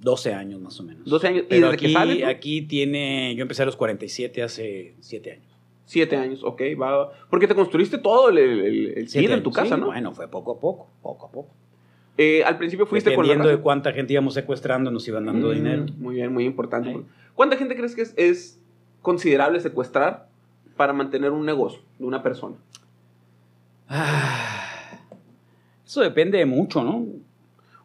[0.00, 1.04] 12 años más o menos.
[1.08, 1.42] 12 años.
[1.44, 2.24] ¿Y Pero desde que aquí, sale?
[2.26, 3.34] aquí tiene...
[3.34, 5.44] Yo empecé a los 47 hace 7 años.
[5.88, 7.12] Siete años, ok, va.
[7.30, 8.60] Porque te construiste todo el, el,
[8.98, 9.86] el- en tu casa, Sí, ¿no?
[9.86, 11.54] Bueno, fue poco a poco, poco a poco.
[12.18, 15.48] Eh, al principio fuiste con la Dependiendo de cuánta gente íbamos secuestrando, nos iban dando
[15.48, 15.86] Mm, dinero.
[15.98, 16.88] Muy bien, muy importante.
[16.90, 17.04] Ahí.
[17.34, 18.60] ¿Cuánta gente crees que es, es
[19.02, 20.28] considerable secuestrar
[20.76, 22.56] para mantener un negocio de una persona?
[23.88, 24.98] Ah,
[25.84, 26.96] Eso depende de mucho, ¿no?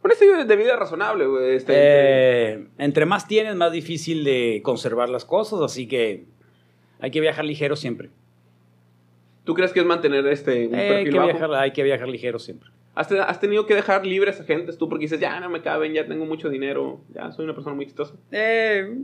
[0.03, 1.55] Un estilo de vida razonable, güey.
[1.55, 6.25] Este, Eh, entre más tienes, más difícil de conservar las cosas, así que
[6.99, 8.09] hay que viajar ligero siempre.
[9.43, 11.29] ¿Tú crees que es mantener este, un Eh, hay, perfil que bajo?
[11.31, 12.69] viajar, hay que viajar ligero siempre.
[12.93, 15.93] ¿Has, has tenido que dejar libres a gentes tú porque dices, ya no me caben,
[15.93, 18.15] ya tengo mucho dinero, ya soy una persona muy chistosa?
[18.31, 18.97] Eh,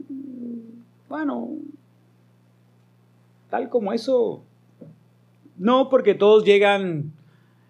[1.08, 1.50] bueno,
[3.50, 4.44] tal como eso.
[5.58, 7.14] No, porque todos llegan.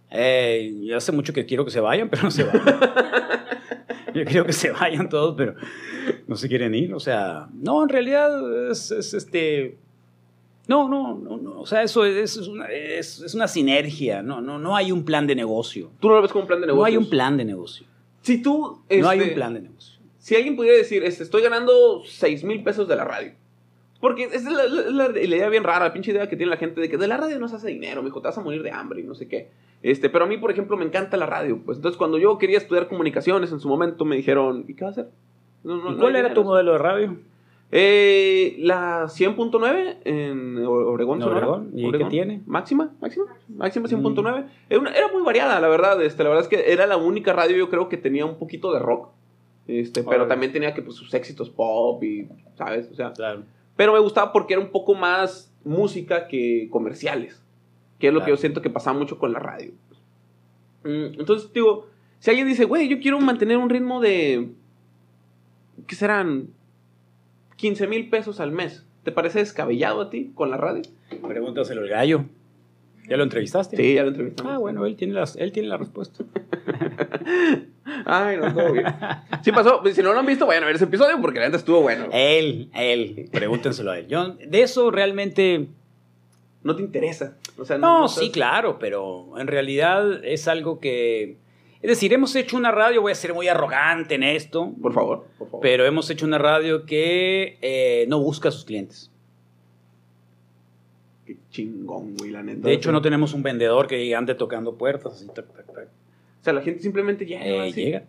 [0.10, 2.80] Eh, yo hace mucho que quiero que se vayan, pero no se vayan.
[4.14, 5.54] yo quiero que se vayan todos, pero
[6.28, 6.94] no se quieren ir.
[6.96, 9.78] O sea, no, en realidad es, es este.
[10.68, 14.22] No, no, no, no, O sea, eso es, es una, es, es una sinergia.
[14.22, 15.90] No, no, no hay un plan de negocio.
[16.00, 16.82] ¿Tú no lo ves como un plan de negocio?
[16.82, 17.88] No hay un plan de negocio.
[18.22, 18.82] Si tú...
[18.90, 20.00] No hay este, un plan de negocio.
[20.18, 23.32] Si alguien pudiera decir, este, estoy ganando 6 mil pesos de la radio.
[24.02, 26.58] Porque es la, la- la- la idea bien rara, la pinche idea que tiene la
[26.58, 28.62] gente de que de la radio no se hace dinero, mijo, te vas a morir
[28.62, 29.50] de hambre y no sé qué.
[29.82, 31.60] Este, pero a mí, por ejemplo, me encanta la radio.
[31.66, 34.98] Pues entonces, cuando yo quería estudiar comunicaciones en su momento, me dijeron, ¿y qué vas
[34.98, 35.14] a hacer?
[35.64, 36.44] No, no- ¿Y no cuál era tu dinero".
[36.50, 37.18] modelo de radio?
[37.72, 41.48] Eh, la 100.9 en Obregón, En Sonora.
[41.50, 41.72] Obregón.
[41.76, 42.42] ¿Y qué tiene?
[42.46, 44.46] Máxima, máxima, máxima 100.9.
[44.70, 46.02] Era, una- era muy variada, la verdad.
[46.02, 48.72] Este, la verdad es que era la única radio, yo creo, que tenía un poquito
[48.74, 49.10] de rock.
[49.68, 52.90] Este, pero también tenía que pues, sus éxitos pop y, ¿sabes?
[52.90, 53.44] O sea, Claro.
[53.76, 57.44] pero me gustaba porque era un poco más música que comerciales.
[58.00, 59.72] Que es lo que yo siento que pasaba mucho con la radio.
[60.86, 61.88] Mm, Entonces, digo,
[62.20, 64.52] si alguien dice, güey, yo quiero mantener un ritmo de.
[65.86, 66.48] ¿Qué serán?
[67.58, 68.86] 15 mil pesos al mes.
[69.04, 70.82] ¿Te parece descabellado a ti con la radio?
[71.28, 72.26] Pregúntaselo al gallo.
[73.08, 73.78] ¿Ya lo entrevistaste?
[73.78, 74.52] Sí, ya lo entrevistamos.
[74.54, 76.26] Ah, bueno, él tiene, las, él tiene la respuesta.
[78.06, 78.86] Ay, no, todo bien.
[79.44, 79.82] Sí pasó.
[79.94, 82.08] Si no lo han visto, vayan a ver ese episodio porque la neta estuvo bueno.
[82.12, 83.30] Él, él.
[83.32, 84.08] Pregúntenselo a él.
[84.08, 85.68] Yo, de eso realmente.
[86.64, 87.38] No te interesa.
[87.58, 91.38] O sea, No, no sí, estás- claro, pero en realidad es algo que.
[91.82, 95.26] Es decir, hemos hecho una radio, voy a ser muy arrogante en esto, Por favor,
[95.38, 95.62] por favor.
[95.62, 99.12] pero hemos hecho una radio que eh, no busca a sus clientes.
[101.26, 102.68] Qué chingón, güey, la neta.
[102.68, 105.86] De hecho, no tenemos un vendedor que ande tocando puertas, así, tac, tac, tac.
[105.88, 107.46] O sea, la gente simplemente llega.
[107.46, 108.04] Eh, llega.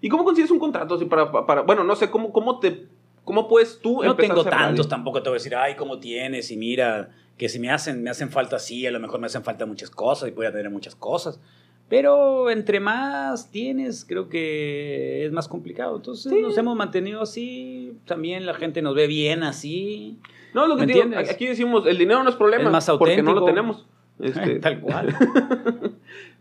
[0.00, 2.86] ¿Y cómo consigues un contrato así para, para- bueno, no sé, cómo, cómo te,
[3.24, 4.88] cómo puedes tú No empezar tengo a hacer tantos radio?
[4.88, 6.50] tampoco, te voy a decir, ay, ¿cómo tienes?
[6.52, 9.42] Y mira, que si me hacen, me hacen falta así, a lo mejor me hacen
[9.42, 11.40] falta muchas cosas y voy a tener muchas cosas.
[11.88, 15.96] Pero entre más tienes, creo que es más complicado.
[15.96, 16.40] Entonces Sí.
[16.42, 17.92] nos hemos mantenido así.
[18.06, 20.18] También la gente nos ve bien así.
[20.52, 21.30] No, lo que ¿Me te digo, entiendes?
[21.32, 22.64] aquí decimos, el dinero no es problema.
[22.64, 23.46] Es más Porque no lo auténtico.
[23.46, 23.86] tenemos.
[24.18, 25.14] Este, Tal cual.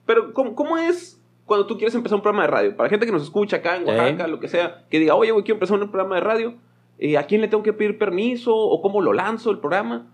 [0.05, 2.75] Pero, ¿cómo, cómo es cuando tú quieres empezar un programa de radio?
[2.77, 3.85] Para gente que nos escucha acá en.
[3.87, 6.53] Oaxaca, lo que sea, que diga, oye, güey, quiero empezar un programa de radio.
[6.97, 8.55] eh, ¿A quién le tengo que pedir permiso?
[8.55, 10.07] ¿O cómo lo lanzo el programa?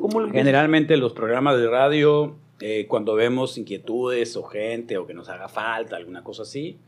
[0.00, 0.30] ¿Cómo lo?
[0.30, 5.48] Generalmente los programas de radio, eh, cuando vemos inquietudes o gente o que nos haga
[5.48, 6.78] falta, alguna cosa así,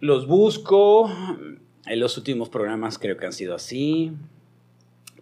[0.00, 1.10] los busco.
[1.86, 4.12] En los últimos programas creo que han sido así,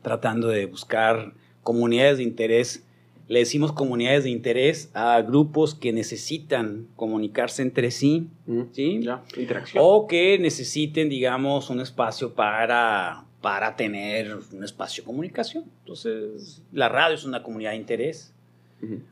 [0.02, 1.32] tratando de buscar
[1.62, 2.84] comunidades de interés.
[3.28, 9.00] Le decimos comunidades de interés a grupos que necesitan comunicarse entre sí, Mm, ¿sí?
[9.02, 9.82] Ya, interacción.
[9.86, 15.64] O que necesiten, digamos, un espacio para, para tener un espacio de comunicación.
[15.80, 18.34] Entonces, la radio es una comunidad de interés,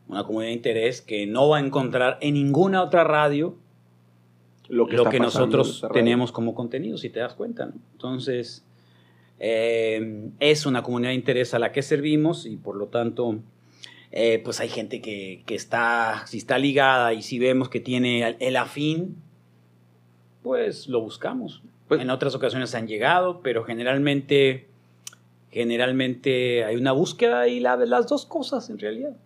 [0.08, 3.54] Una comunidad de interés que no va a encontrar en ninguna otra radio
[4.68, 7.66] Lo lo que, nosotros tenemos como contenido, si te das cuenta.
[7.66, 7.72] ¿no?
[7.92, 8.64] Entonces,
[9.38, 13.38] eh, es una comunidad de interés a la que servimos y por lo tanto,
[14.10, 18.26] eh, pues hay gente que, que está, si está ligada y si vemos que tiene
[18.26, 19.16] el- el afín,
[20.42, 21.62] pues lo buscamos.
[21.88, 24.66] Pues- en otras ocasiones han llegado, pero generalmente,
[25.50, 29.16] generalmente hay una búsqueda y la, las dos cosas en realidad.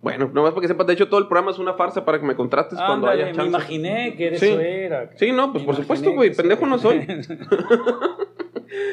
[0.00, 2.26] Bueno, nomás para que sepas, de hecho todo el programa es una farsa para que
[2.26, 3.48] me contrates cuando haya me chance.
[3.48, 4.46] imaginé que Sí.
[4.46, 5.10] eso era.
[5.16, 7.04] Sí, no, pues Me por supuesto, güey, pendejo no soy.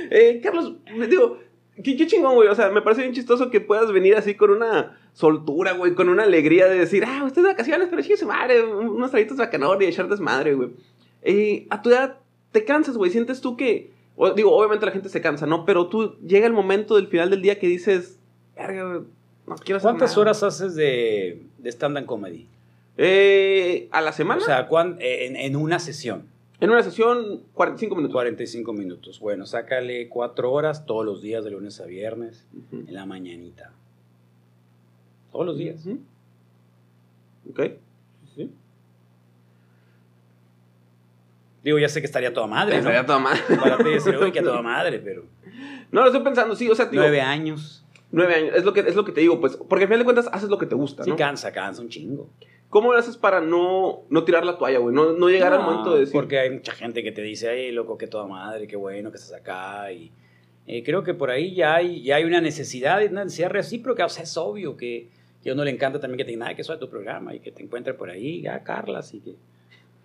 [0.10, 1.40] Eh, Carlos, me digo,
[1.84, 2.48] qué, qué chingón, güey.
[2.48, 6.10] O sea, me parece bien chistoso que puedas venir así con una soltura, güey, con
[6.10, 9.38] una alegría de decir, ah, usted de vacaciones, pero chingue su madre, un- unos traguitos
[9.38, 10.70] bacanor y echar desmadre, güey.
[11.24, 12.18] Eh, a tu edad
[12.52, 13.12] te cansas, güey.
[13.12, 15.66] Sientes tú que, o- digo, obviamente la gente se cansa, ¿no?
[15.66, 18.20] Pero tú llega el momento del final del día que dices,
[18.56, 19.02] verga, güey,
[19.48, 20.22] no quiero hacer ¿Cuántas nada".
[20.22, 22.48] horas haces de, de stand-up comedy?
[22.98, 26.24] Eh, a la semana, O sea, ¿cuán- eh, en, en una sesión,
[26.62, 28.14] en una sesión, 45 minutos.
[28.14, 29.20] 45 minutos.
[29.20, 33.72] Bueno, sácale cuatro horas todos los días, de lunes a viernes, en la mañanita.
[35.34, 35.86] todos los días.
[35.86, 36.00] Ujú.
[37.52, 37.60] Ok.
[38.36, 38.50] Sí.
[41.64, 42.80] Digo, ya sé que estaría toda madre, ¿no?
[42.80, 43.42] Estaría toda madre.
[43.60, 45.26] Para ti que toda madre, pero
[45.92, 47.85] No, lo estoy pensando, sí, o sea, digo, nueve años.
[48.16, 48.56] Nueve años.
[48.56, 49.58] Es lo, que, es lo que te digo, pues.
[49.58, 51.16] Porque al final de cuentas haces lo que te gusta, Sí ¿no?
[51.16, 52.30] cansa, cansa un chingo.
[52.70, 54.96] ¿Cómo lo haces para no, no tirar la toalla, güey?
[54.96, 56.14] No, no llegar al No, momento de decir.
[56.14, 59.18] Porque hay mucha gente que te dice, ay, loco, que toda madre, qué bueno que
[59.18, 59.92] estás acá.
[59.92, 60.12] Y
[60.68, 64.06] eh, creo que por ahí ya hay, ya hay una necesidad, una necesidad recíproca.
[64.06, 65.10] O sea, es obvio que,
[65.44, 67.40] que a uno le encanta también que te diga, ay, que soy tu programa y
[67.40, 69.36] que te encuentre por ahí, ya, Carla, así que.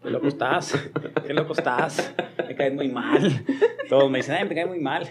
[0.02, 0.72] Qué loco estás,
[1.26, 2.14] qué loco estás,
[2.48, 3.44] me caes muy mal.
[3.88, 5.06] Todos me dicen, ay, me caes muy mal.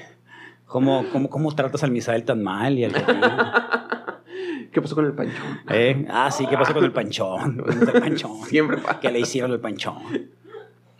[0.70, 2.94] ¿Cómo, cómo, cómo tratas al Misael tan mal y al?
[4.72, 5.60] ¿Qué pasó con el panchón?
[5.70, 6.06] ¿Eh?
[6.10, 7.58] Ah, sí, ¿qué pasó con el panchón?
[7.66, 8.44] ¿Dónde está el panchón?
[8.46, 9.00] Siempre pasa.
[9.00, 9.96] ¿Qué le hicieron al panchón?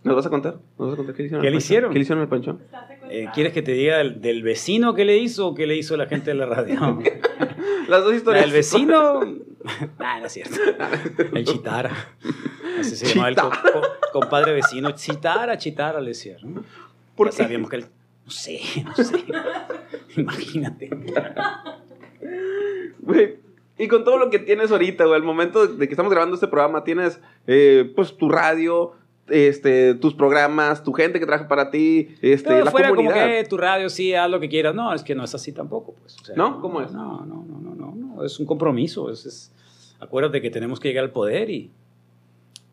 [0.04, 0.56] ¿Nos vas a contar?
[0.78, 1.42] ¿Nos vas a contar qué le hicieron?
[1.44, 1.66] ¿Qué al le panchón?
[1.66, 1.92] hicieron?
[1.92, 2.60] ¿Qué le hicieron al panchón?
[3.12, 5.96] Eh, ¿Quieres que te diga del, del vecino qué le hizo o qué le hizo
[5.98, 7.00] la gente de la radio?
[7.88, 8.46] Las dos historias.
[8.46, 9.20] del vecino.
[10.00, 10.56] nah, no es cierto.
[11.34, 11.92] El Chitara.
[12.80, 13.82] Así se llamaba el co- co-
[14.20, 14.92] compadre vecino.
[14.92, 16.38] Chitara, Chitara le decía.
[16.44, 16.64] ¿no?
[17.16, 17.44] ¿Por Ya qué?
[17.44, 17.86] sabíamos que él.
[18.30, 19.26] No sé, no sé.
[20.18, 20.90] Imagínate.
[23.00, 23.38] Güey,
[23.80, 26.48] y con todo lo que tienes ahorita, güey, al momento de que estamos grabando este
[26.48, 28.92] programa, tienes eh, pues tu radio,
[29.30, 33.14] este, tus programas, tu gente que trabaja para ti, este, Todo la fuera comunidad.
[33.16, 34.76] como que tu radio, sí, haz lo que quieras.
[34.76, 35.94] No, es que no es así tampoco.
[36.00, 36.18] Pues.
[36.22, 36.62] O sea, ¿No?
[36.62, 36.92] ¿Cómo es?
[36.92, 38.24] No, no, no, no, no, no.
[38.24, 39.10] Es un compromiso.
[39.10, 39.52] Es, es-
[40.00, 41.72] acuérdate que tenemos que llegar al poder y,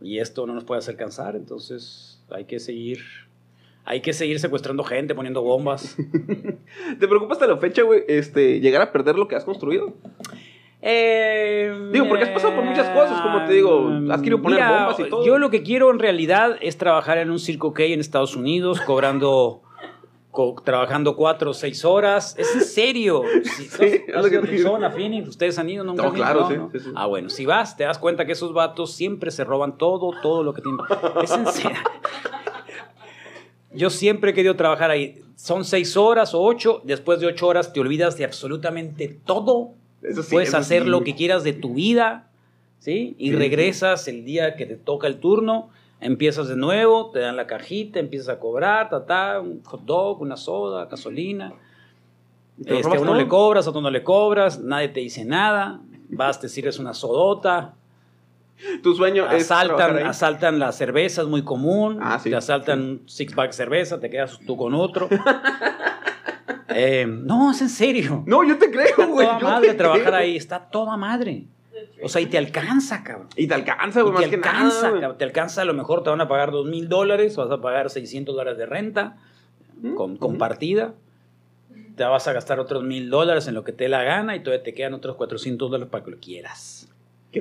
[0.03, 1.35] y esto no nos puede hacer cansar.
[1.37, 2.99] Entonces hay que seguir.
[3.89, 5.97] Hay que seguir secuestrando gente, poniendo bombas.
[7.01, 9.95] ¿Te preocupa hasta la fecha, güey, este, llegar a perder lo que has construido?
[10.83, 14.71] Eh, Digo, porque has pasado por muchas cosas, como te digo, has querido poner mira,
[14.73, 15.25] bombas y todo.
[15.25, 18.81] Yo lo que quiero en realidad es trabajar en un circo K en Estados Unidos,
[18.83, 19.63] cobrando,
[20.31, 22.37] co- trabajando cuatro o seis horas.
[22.39, 23.23] Es en serio.
[23.43, 24.63] Si, Sí, es ¿Has lo que ido te a digo.
[24.71, 25.29] Tucson, a Phoenix?
[25.29, 25.83] ¿Ustedes han ido?
[25.85, 26.25] ¿Nunca No, han ido?
[26.25, 26.71] claro, sí, ¿no?
[26.73, 26.91] sí, sí.
[26.95, 30.43] Ah, bueno, si vas, te das cuenta que esos vatos siempre se roban todo, todo
[30.45, 30.81] lo que tienen.
[31.23, 31.79] Es en serio.
[33.77, 35.23] Yo siempre he querido trabajar ahí.
[35.37, 36.81] Son seis horas o ocho.
[36.85, 39.71] Después de ocho horas te olvidas de absolutamente todo
[40.03, 40.89] Eso sí, puedes eso hacer sí.
[40.89, 42.29] lo que quieras de tu vida,
[42.79, 43.15] ¿sí?
[43.19, 43.37] Y Sí.
[43.37, 45.69] regresas el día que te toca el turno,
[46.01, 50.21] empiezas de nuevo, te dan la cajita, empiezas a cobrar, ta, ta, un hot dog,
[50.23, 51.53] una soda, gasolina.
[52.63, 53.21] ¿Te lo Este, a uno todo?
[53.21, 56.95] le cobras, a otro no le cobras, nadie te dice nada, vas, te sirves una
[56.95, 57.75] sodota,
[58.83, 60.03] Tu sueño es asaltan, ahí.
[60.05, 62.31] asaltan la cerveza, es muy común, Ah, sí.
[62.31, 65.09] te asaltan un six-pack de cerveza, te quedas tú con otro.
[66.69, 68.23] Eh, no, es en serio.
[68.27, 69.27] No, yo te creo, Está güey.
[69.27, 70.15] toda yo madre te trabajar creo.
[70.17, 71.45] ahí, está toda madre.
[72.03, 73.29] O sea, y te alcanza, cabrón.
[73.35, 74.89] Y te alcanza, güey, más te que alcanza, nada.
[74.91, 75.01] güey.
[75.01, 75.19] cabrón.
[75.19, 77.89] te alcanza, a lo mejor te van a pagar dos mil dólares, vas a pagar
[77.89, 79.17] 600 dólares de renta
[79.97, 80.19] con, Ujú.
[80.19, 80.93] compartida.
[81.97, 84.41] Te vas a gastar otros mil dólares en lo que te dé la gana y
[84.41, 86.93] todavía te quedan otros 400 dólares para que lo quieras.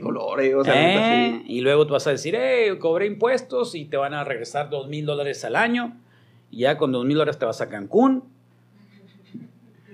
[0.02, 0.56] Qué eh.
[0.56, 1.44] O sea, ¿Eh?
[1.46, 4.90] Y luego tú vas a decir, eh, cobré impuestos y te van a regresar dos
[4.90, 5.96] mil dólares al año.
[6.52, 8.26] Y ya con dos mil dólares te vas a Cancún.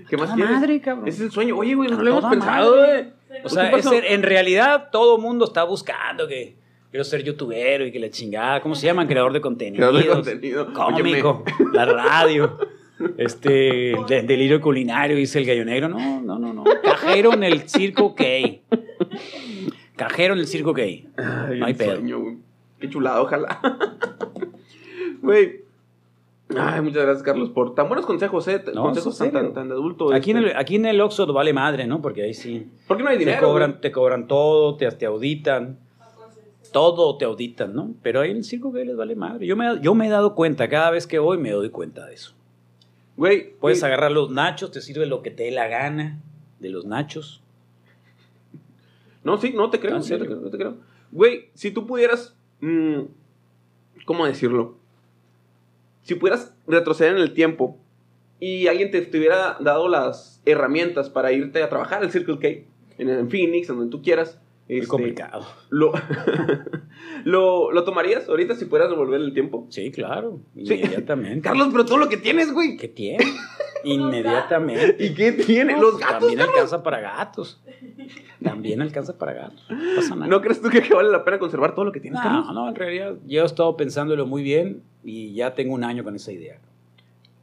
[0.10, 1.08] ¿Qué más Toda madre, cabrón.
[1.08, 1.56] Ese es el sueño.
[1.56, 3.14] Oye, güey, no A lo hemos pensado, güey.
[3.44, 6.56] O sea, en, realidad todo mundo está buscando que
[6.90, 9.08] quiero ser youtuber y que la chingada, ¿cómo se llama?
[9.08, 9.78] Creador de contenido.
[9.78, 10.74] Creador de contenido.
[10.74, 12.58] Cómico, la radio,
[13.18, 15.90] este, de- delirio culinario, dice el gallo negro.
[15.90, 16.64] No, no, no, no.
[16.84, 18.64] Cajero en el circo gay.
[19.96, 21.08] Cajero en el circo gay.
[21.18, 21.96] Ay, No hay pedo.
[21.96, 22.38] sueño.
[22.80, 23.60] Qué chulado, ojalá.
[25.22, 25.62] Güey.
[26.58, 28.62] Ay, muchas gracias, Carlos, por tan buenos consejos, ¿eh?
[28.74, 30.14] No, consejos tan, tan, tan de adulto.
[30.14, 30.52] Aquí en, este.
[30.52, 32.02] el, aquí en el Oxxo vale madre, ¿no?
[32.02, 32.68] Porque ahí sí.
[32.88, 33.48] ¿Por qué no hay Te dinero?
[33.48, 33.82] cobran, güey?
[33.82, 35.78] te cobran todo, te, te auditan.
[36.74, 37.94] Todo te auditan, ¿no?
[38.02, 39.46] Pero ahí en el circo gay les vale madre.
[39.46, 42.16] Yo me, yo me he dado cuenta, cada vez que voy me doy cuenta de
[42.16, 42.34] eso.
[43.18, 43.54] Güey.
[43.60, 46.20] Puedes güey, agarrar los nachos, te sirve lo que te dé la gana
[46.60, 47.42] de los nachos.
[49.24, 49.92] No, sí, no te creo.
[49.92, 50.26] ¿En no te serio?
[50.26, 50.78] creo, no te creo.
[51.12, 52.36] Güey, si tú pudieras.
[52.62, 53.02] mm,
[54.06, 54.78] ¿Cómo decirlo?
[56.04, 57.78] Si pudieras retroceder en el tiempo
[58.40, 62.48] y alguien te, te hubiera dado las herramientas para irte a trabajar al Circle K,
[62.98, 64.40] en, en Phoenix, en donde tú quieras.
[64.68, 65.46] Es este, complicado.
[65.70, 65.92] Lo,
[67.26, 69.68] lo, ¿Lo tomarías ahorita si pudieras devolver el tiempo?
[69.70, 70.40] Sí, claro.
[70.56, 70.74] Sí.
[70.76, 71.42] Inmediatamente.
[71.48, 72.78] Carlos, pero todo lo que tienes, güey.
[72.78, 73.26] ¿Qué tiene?
[73.84, 74.96] Inmediatamente.
[75.04, 75.74] ¿Y qué tiene?
[75.74, 76.20] No, Los gatos.
[76.20, 76.56] También Carlos.
[76.56, 77.62] alcanza para gatos.
[78.44, 79.66] También alcanza para gatos.
[79.70, 80.28] No pasa nada.
[80.28, 82.46] ¿No crees tú que, vale la pena conservar todo lo que tienes, Carlos?
[82.48, 86.04] No, no, en realidad yo he estado pensándolo muy bien y ya tengo un año
[86.04, 86.60] con esa idea.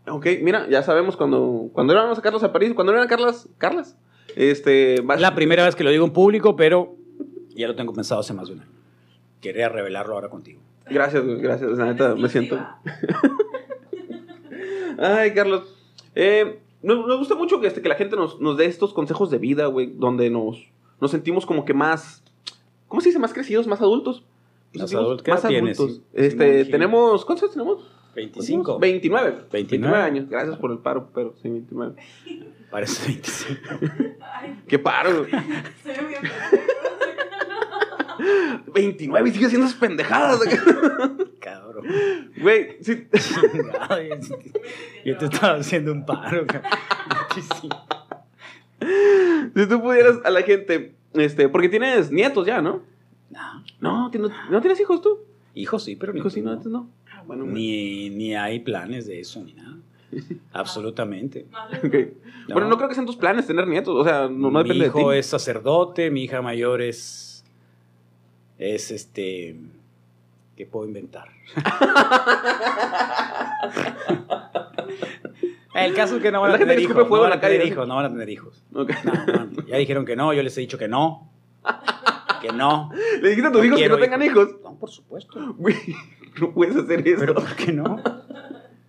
[0.08, 3.96] Ok, mira, ya sabemos cuando, cuando íbamos a Carlos a París, cuando eran Carlas, Carlas,
[4.36, 6.94] este, vas- la primera vez que lo digo en público, pero
[7.58, 8.70] ya lo tengo pensado hace más de un año.
[9.40, 10.60] Quería revelarlo ahora contigo.
[10.88, 12.58] Gracias, güey, gracias, la neta, me siento.
[14.98, 15.62] Ay, Carlos,
[16.14, 19.30] eh, nos, nos gusta mucho que, este, que la gente nos, nos dé estos consejos
[19.30, 20.66] de vida, güey, donde nos,
[21.00, 22.22] nos sentimos como que más,
[22.88, 23.18] ¿cómo se dice?
[23.18, 24.24] Más crecidos, más adultos.
[24.72, 25.22] Nos Más adultos.
[25.22, 25.76] ¿Qué edad tienes?
[25.76, 27.98] Sí, Este, tenemos, ¿cuántos años tenemos?
[28.14, 28.78] 25.
[28.78, 29.30] 29.
[29.30, 29.48] 29.
[29.52, 30.28] 29 años.
[30.28, 31.94] Gracias por el paro, pero sí, 29.
[32.70, 33.60] Parece 25.
[34.20, 35.18] Ay, ¿Qué paro?
[35.20, 35.30] güey?
[38.78, 38.96] se ve bien.
[38.96, 40.40] 29 y sigue haciendo esas pendejadas.
[41.40, 41.84] Cabrón.
[42.40, 43.06] Güey, sí.
[45.04, 46.46] Yo- te estaba haciendo un paro.
[46.46, 46.70] cabrón.
[47.34, 47.76] 25.
[49.54, 52.82] Si tú pudieras a la gente, este, porque tienes nietos ya, ¿no?
[53.30, 53.64] No.
[53.80, 55.18] No, tienes- ¿no tienes hijos tú?
[55.54, 56.52] Hijos sí, pero Hijos sí, no, no.
[56.56, 56.88] antes no.
[57.12, 57.44] Ah, bueno.
[57.44, 59.76] Ni, ni hay planes de eso, ni nada.
[60.52, 61.46] Absolutamente.
[61.50, 61.58] No.
[62.54, 64.84] Bueno, no creo que sean tus planes tener nietos, o sea, no, no mi depende
[64.86, 64.98] de ti.
[64.98, 67.24] hijo es sacerdote, mi hija mayor es.
[68.58, 69.56] Es este.
[70.56, 71.28] ¿Qué puedo inventar?
[75.74, 76.96] El caso es que no van La a tener que hijos.
[76.96, 78.64] No van a tener hijos, no van a tener hijos.
[78.74, 78.90] Ok.
[79.04, 79.12] No,
[79.46, 81.30] no, ya dijeron que no, yo les he dicho que no.
[82.40, 82.90] Que no.
[83.22, 84.48] Le dijiste a tus No hijos que no tengan hijos.
[84.64, 85.54] No, por supuesto.
[85.56, 85.76] Güey,
[86.40, 87.20] no puedes hacer eso.
[87.20, 88.02] Pero ¿por qué no?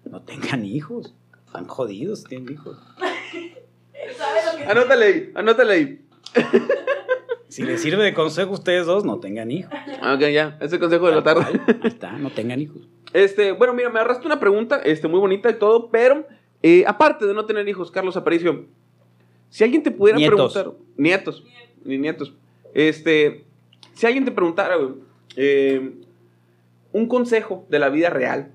[0.05, 1.13] No tengan hijos.
[1.45, 2.77] Están jodidos, si tienen hijos.
[4.17, 6.01] ¿Sabes lo que Anótale ahí, anótale ahí.
[7.49, 9.73] Si les sirve de consejo a ustedes dos, no tengan hijos.
[10.13, 11.45] Ok, ya, ese consejo de la tarde.
[11.67, 12.88] Ahí está, no tengan hijos.
[13.12, 16.27] Este, bueno, mira, me agarraste una pregunta, este, muy bonita y todo, pero
[16.62, 18.65] eh, aparte de no tener hijos, Carlos Aparicio,
[19.49, 20.53] si alguien te pudiera Nietos.
[20.53, 21.43] preguntar, nietos,
[21.83, 22.35] ni nietos,
[22.75, 23.45] este,
[23.93, 24.93] si alguien te preguntara, güey,
[25.35, 25.91] eh,
[26.91, 28.51] un consejo de la vida real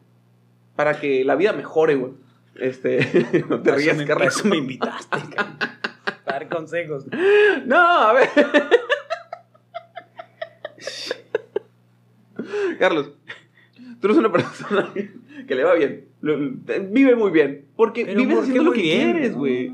[0.76, 2.12] para que la vida mejore, güey,
[2.60, 4.36] este, no te rías, Carlos.
[4.36, 5.18] eso me invitaste.
[6.24, 7.06] Para dar consejos.
[7.66, 8.28] No, a ver.
[12.78, 13.10] Carlos,
[14.00, 14.92] tú eres una persona
[15.48, 16.04] que le va bien,
[16.90, 19.12] vive muy bien, porque Pero vives ¿por qué haciendo lo que bien?
[19.12, 19.72] quieres, güey.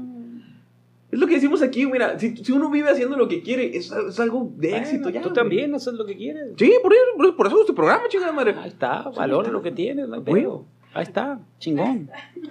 [1.13, 3.91] Es lo que decimos aquí, mira, si, si uno vive haciendo lo que quiere, es,
[3.91, 5.21] es algo de Bueno, éxito ya.
[5.21, 6.51] Tú también haces lo que quieres.
[6.57, 8.55] Sí, por eso, por eso, por eso es tu programa, chingada madre.
[8.57, 10.65] Ahí está, valora lo que tienes, no hay pedo.
[10.95, 12.09] Ahí está, chingón.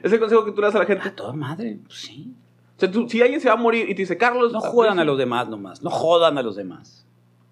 [0.00, 1.08] Es el consejo que tú le das a la gente.
[1.08, 2.32] A toda madre, pues sí.
[2.76, 5.00] O sea, tú- si alguien se va a morir y te dice, Carlos, No jodan
[5.00, 7.04] a los demás nomás, no jodan a los demás.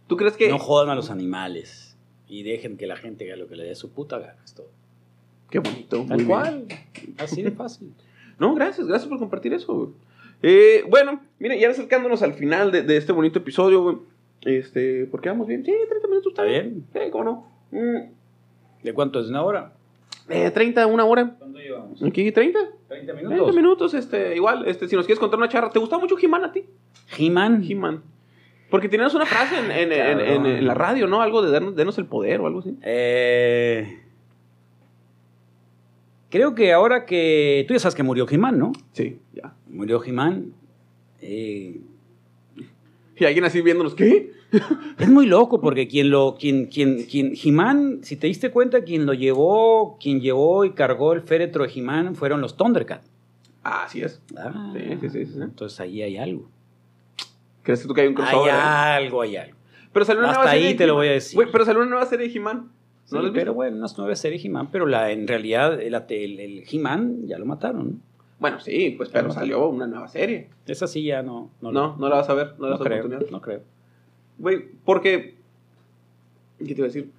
[0.06, 0.48] ¿tú crees que...?
[0.48, 1.86] No jodan a los animales.
[2.28, 4.36] Y dejen que la gente haga lo que le dé su puta gana.
[4.44, 4.68] Es todo.
[5.50, 5.98] Qué bonito.
[5.98, 6.28] muy Tal bien.
[6.28, 6.66] cual.
[7.18, 7.92] Así de fácil.
[8.38, 9.94] No, gracias, gracias por compartir eso.
[10.42, 13.96] Eh, bueno, mira, ya acercándonos al final de, de este bonito episodio, güey.
[14.42, 15.64] Este, ¿por qué vamos bien?
[15.64, 16.84] Sí, 30 minutos ¿Está bien?
[16.92, 17.48] Sí, cómo no.
[17.70, 18.10] Mm,
[18.82, 19.72] ¿De cuánto es una hora?
[20.28, 21.34] eh, 30, una hora.
[21.38, 22.02] ¿Cuánto llevamos?
[22.02, 22.58] Aquí, 30.
[22.88, 25.70] 30 30 minutos, este, igual, este, si nos quieres contar una charla.
[25.70, 26.66] ¿Te gustaba mucho He-Man a ti?
[27.16, 27.64] He-Man.
[27.66, 28.02] He-Man.
[28.70, 31.20] Porque tenías una frase en, en- en- la radio, ¿no?
[31.22, 32.76] Algo de darnos, denos el poder o algo así.
[32.83, 34.00] Eh,
[36.31, 37.64] creo que ahora que.
[37.68, 38.72] Tú ya sabes que murió He-Man, ¿no?
[38.92, 39.55] Sí, ya.
[39.68, 40.52] Murió He-Man.
[41.20, 41.81] Eh,
[43.18, 44.33] Y alguien así viéndonos, ¿qué?
[44.98, 46.35] es muy loco porque quien lo.
[46.38, 51.12] Quien, quien, quien, He-Man, si te diste cuenta, quien lo llevó, quien llevó y cargó
[51.12, 53.09] el féretro de He-Man fueron los Thundercats.
[53.62, 54.20] Ah, así es.
[54.37, 55.38] Ah, sí, sí, sí, sí.
[55.40, 56.48] Entonces ahí hay algo.
[57.66, 58.55] ¿Crees tú que hay un Hay crossover?
[58.55, 58.57] eh?
[58.57, 59.57] algo, hay algo.
[59.92, 61.00] Pero salió una Hasta nueva serie ahí de te lo He-Man.
[61.00, 61.48] voy a decir.
[61.52, 62.70] Pero salió una nueva serie de He-Man.
[63.05, 65.81] Sí, ¿No lo has pero bueno, no es nueva serie He-Man, pero la, en realidad
[65.81, 67.87] el, el, el He-Man ya lo mataron.
[67.90, 67.96] ¿no?
[68.38, 70.48] Bueno, sí, pues, pero salió una nueva serie.
[70.66, 71.50] Esa sí ya no.
[71.61, 72.98] No, No, no la vas a ver, no no das creo.
[73.05, 73.31] oportunidad.
[73.31, 73.61] No creo.
[74.38, 75.37] Güey, porque.
[76.59, 77.11] ¿Qué te iba a decir?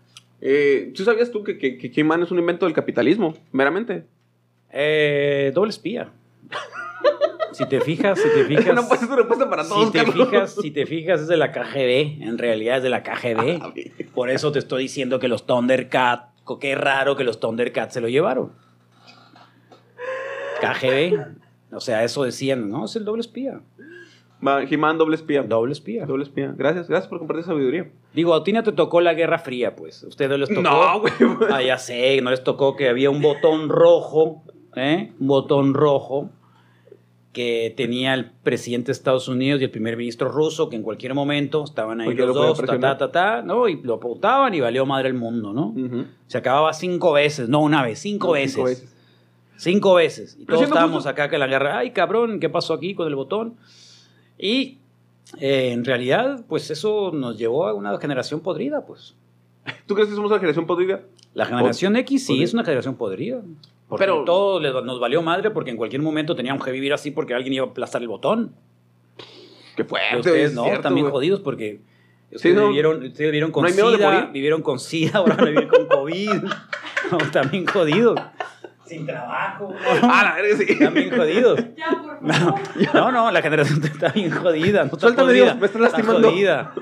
[0.41, 3.33] Eh, ¿Tú sabías tú que, que, que He-Man es un invento del capitalismo?
[3.51, 4.05] Meramente.
[4.71, 6.11] Eh, doble espía.
[7.57, 8.75] Si te fijas, si te fijas.
[8.75, 11.37] no puede ser una respuesta para todos, si te fijas, si te fijas, es de
[11.37, 12.21] la KGB.
[12.21, 13.59] En realidad es de la KGB.
[13.61, 13.73] Ah.
[14.13, 16.27] Por eso te estoy diciendo que los Thundercats.
[16.61, 18.51] Qué raro que los Thundercats se lo llevaron.
[20.61, 21.19] KGB.
[21.71, 22.85] O sea, eso decían, ¿no?
[22.85, 23.59] Es el doble espía.
[24.41, 25.41] He-Man, doble espía.
[25.41, 26.05] Doble espía.
[26.05, 26.53] Doble espía.
[26.55, 27.89] Gracias, gracias por compartir sabiduría.
[28.13, 30.03] Digo, a ti no te tocó la Guerra Fría, pues.
[30.03, 30.61] Ustedes les tocó.
[30.61, 31.13] No, güey.
[31.51, 34.43] Ah, ya sé, no les tocó que había un botón rojo,
[34.75, 35.11] ¿eh?
[35.19, 36.29] Un botón rojo
[37.37, 41.13] que tenía el presidente de Estados Unidos y el primer ministro ruso, que en cualquier
[41.13, 43.69] momento estaban ahí los lo dos, ta, ta, ta, ta, ¿no?
[43.69, 45.67] Y lo apuntaban y valió madre el mundo, ¿no?
[45.67, 46.05] Ujú.
[46.25, 48.53] Se acababa cinco veces, no una vez, cinco, No, veces.
[48.55, 48.93] cinco veces.
[49.55, 50.33] Cinco veces.
[50.39, 53.07] Y Pero todos estábamos justo- acá que la guerra, ay cabrón, ¿qué pasó aquí con
[53.07, 53.53] el botón?
[54.39, 54.79] Y
[55.39, 59.13] eh, en realidad, pues eso nos llevó a una generación podrida, pues.
[59.85, 61.01] ¿Tú crees que somos una generación podrida?
[61.35, 62.45] La generación X sí podrida.
[62.45, 63.41] es una generación podrida.
[63.87, 67.11] Porque Pero- todo les- nos valió madre porque en cualquier momento teníamos que vivir así
[67.11, 68.53] porque alguien iba a aplastar el botón.
[69.75, 70.17] Qué fuerte.
[70.17, 71.11] ustedes es no, cierto, también güey.
[71.13, 71.79] jodidos porque
[72.31, 72.67] ustedes, Sí, no.
[72.69, 74.29] vivieron, ustedes vivieron con ¿No hay miedo de SIDA, morir?
[74.33, 76.29] vivieron con SIDA, ahora van a vivir con COVID.
[77.11, 78.19] No, también jodidos.
[78.85, 79.73] Sin trabajo.
[80.01, 80.77] Ah, la verga, sí.
[80.79, 81.59] También jodidos.
[81.77, 82.59] Ya, por favor.
[82.93, 84.79] no, no, la generación está bien jodida.
[84.79, 86.29] No está Suéltame, Dios, me estás está lastimando.
[86.31, 86.73] jodida.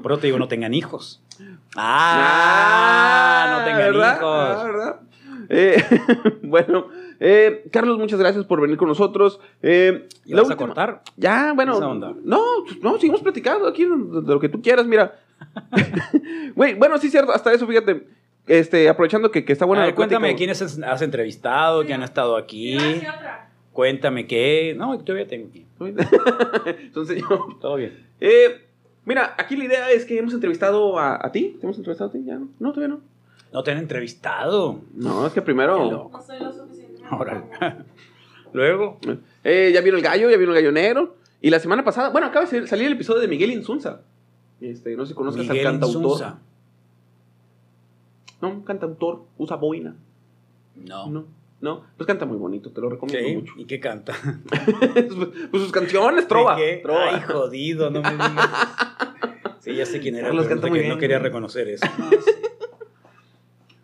[0.00, 1.20] Por eso te digo, no tengan hijos.
[1.76, 4.16] Ah, no tengan ¿verdad?
[4.16, 4.56] hijos.
[4.58, 4.96] Ah, ¿verdad?
[5.48, 5.82] Eh,
[6.42, 6.88] bueno,
[7.20, 9.40] eh, Carlos, muchas gracias por venir con nosotros.
[9.62, 11.02] Eh, ¿Y la vas a última- cortar?
[11.16, 11.74] Ya, bueno.
[11.76, 12.14] Esa onda.
[12.22, 12.42] No,
[12.82, 15.18] no, seguimos platicando aquí de, lo que tú quieras, mira.
[16.54, 18.06] Güey, bueno, sí, cierto, hasta eso, fíjate.
[18.46, 20.38] Este, aprovechando que, que está buena A ver, la cuéntame plática.
[20.38, 22.76] quiénes has, has entrevistado, quién ha estado aquí.
[23.72, 24.74] Cuéntame qué.
[24.76, 25.66] No, todavía tengo aquí.
[26.82, 28.06] Entonces, yo- Todo bien.
[28.20, 28.66] Eh,
[29.04, 31.56] mira, aquí la idea es que hemos entrevistado a, a ti.
[31.60, 32.22] ¿Te hemos entrevistado a ti?
[32.24, 32.48] ¿Ya no?
[32.58, 33.00] No, todavía no.
[33.52, 34.80] No te han entrevistado.
[34.94, 36.10] No, es que primero.
[36.12, 37.14] No soy lo suficientemente.
[37.14, 37.44] Órale.
[38.52, 38.98] Luego.
[39.44, 41.16] Eh, ya vino el gallo, ya vino el gallo negro.
[41.40, 44.00] Y la semana pasada, bueno, acaba de salir el episodio de Miguel Insunza.
[44.60, 46.02] Este, no sé si conozcas Miguel al cantautor.
[46.02, 46.38] Insunza.
[48.40, 49.94] No, un cantautor, usa boina.
[50.76, 51.08] No.
[51.10, 51.24] No,
[51.60, 53.52] no, pues canta muy bonito, te lo recomiendo Sí, mucho.
[53.56, 54.14] ¿Y qué canta?
[55.50, 56.56] pues sus canciones, trova.
[56.82, 57.14] Trova.
[57.14, 58.48] Ay, jodido, no me digas.
[59.60, 61.00] Sí, ya sé quién era, Carlos pero canta no, muy que- no bien.
[61.00, 61.86] quería reconocer eso.
[61.98, 62.16] No, sí.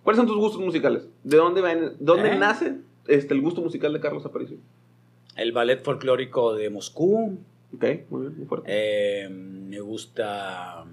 [0.05, 1.09] ¿Cuáles son tus gustos musicales?
[1.25, 2.39] ¿De dónde, ven- dónde ¿Eh?
[2.39, 2.77] nace
[3.09, 4.59] este, el gusto musical de Carlos Aparicio?
[5.35, 7.39] El ballet folclórico de Moscú.
[7.75, 8.67] Ok, muy bien, muy fuerte.
[8.69, 10.85] Eh, me gusta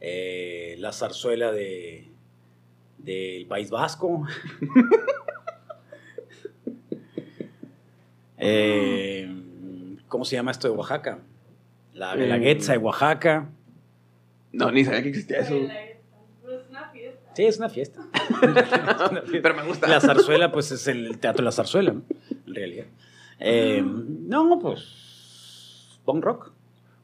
[0.00, 2.08] eh, la zarzuela de
[2.98, 4.26] del País Vasco.
[8.38, 9.32] Eh,
[10.08, 11.18] ¿Cómo se llama esto de Oaxaca?
[11.94, 13.48] La Eh, Guelaguetza de Oaxaca.
[14.52, 15.54] No, ni sabía que existía eso.
[16.42, 17.23] Pues es una fiesta.
[17.34, 18.00] Sí, es una fiesta.
[18.14, 18.62] Es una
[19.22, 19.22] fiesta.
[19.42, 19.88] Pero me gusta.
[19.88, 22.02] La zarzuela, pues es el teatro de la zarzuela, ¿no?
[22.46, 22.86] En realidad.
[23.40, 25.98] Eh, no, pues.
[26.04, 26.52] Punk rock.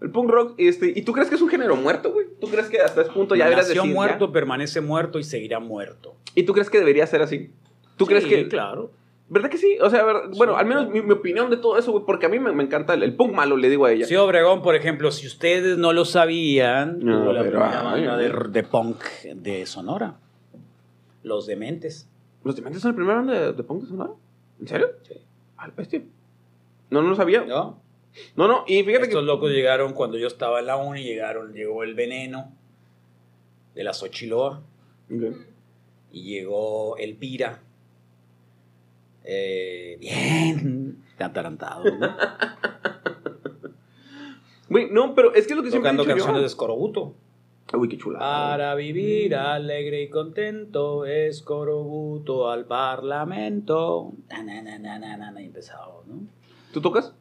[0.00, 2.26] El punk rock, este, ¿y tú crees que es un género muerto, güey?
[2.40, 4.32] ¿Tú crees que hasta ese punto ya deberías decir, muerto, ya?
[4.32, 6.16] permanece muerto y seguirá muerto.
[6.34, 7.50] ¿Y tú crees que debería ser así?
[7.96, 8.48] ¿Tú crees Sí, que...?
[8.48, 8.92] Claro.
[9.32, 9.78] ¿Verdad que sí?
[9.80, 12.28] O sea, ver- bueno, al menos mi, mi opinión de todo eso, güey, porque a
[12.28, 14.04] mí me, me encanta el, el punk malo, le digo a ella.
[14.04, 18.06] Sí, Obregón, por ejemplo, si ustedes no lo sabían, No, tuvo la pero, primera ay,
[18.06, 19.02] banda de, de punk
[19.36, 20.16] de Sonora.
[21.22, 22.08] Los Dementes.
[22.42, 24.10] ¿Los Dementes son el primer banda de, de punk de Sonora?
[24.60, 24.88] ¿En serio?
[25.06, 25.14] Sí.
[25.58, 26.02] Al bestia.
[26.90, 27.44] No, no lo sabía.
[27.44, 27.80] No,
[28.34, 28.48] ¿No?
[28.48, 29.26] no, y fíjate Estos que...
[29.26, 32.52] locos llegaron cuando yo estaba en la uni, llegaron, llegó el veneno
[33.76, 34.60] de la Xochiloa
[35.08, 35.36] Ok.
[36.10, 37.60] y llegó el Pira.
[39.32, 41.84] Eh, bien, atarantado.
[44.68, 46.16] Güey, no, pero es que es lo que siempre he tocando dicho yo.
[46.16, 47.14] canciones de Escorobuto.
[47.74, 48.20] Uy, qué chula.
[48.20, 54.12] Para vivir alegre y contento, escorobuto al parlamento.
[54.28, 56.20] Na, na, na, na, na, na, na, y empezaba, ¿no?
[56.72, 57.12] ¿Tú tocas?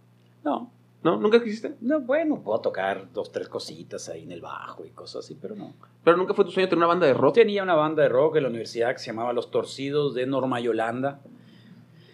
[0.43, 1.17] No, ¿No?
[1.17, 1.75] ¿Nunca quisiste?
[1.81, 5.55] no, bueno, puedo tocar dos, tres cositas ahí en el bajo y cosas así, pero
[5.55, 5.73] no.
[6.03, 7.35] ¿Pero nunca fue tu sueño tener una banda de rock?
[7.35, 10.59] Tenía una banda de rock en la universidad que se llamaba Los Torcidos de Norma
[10.59, 11.21] Yolanda.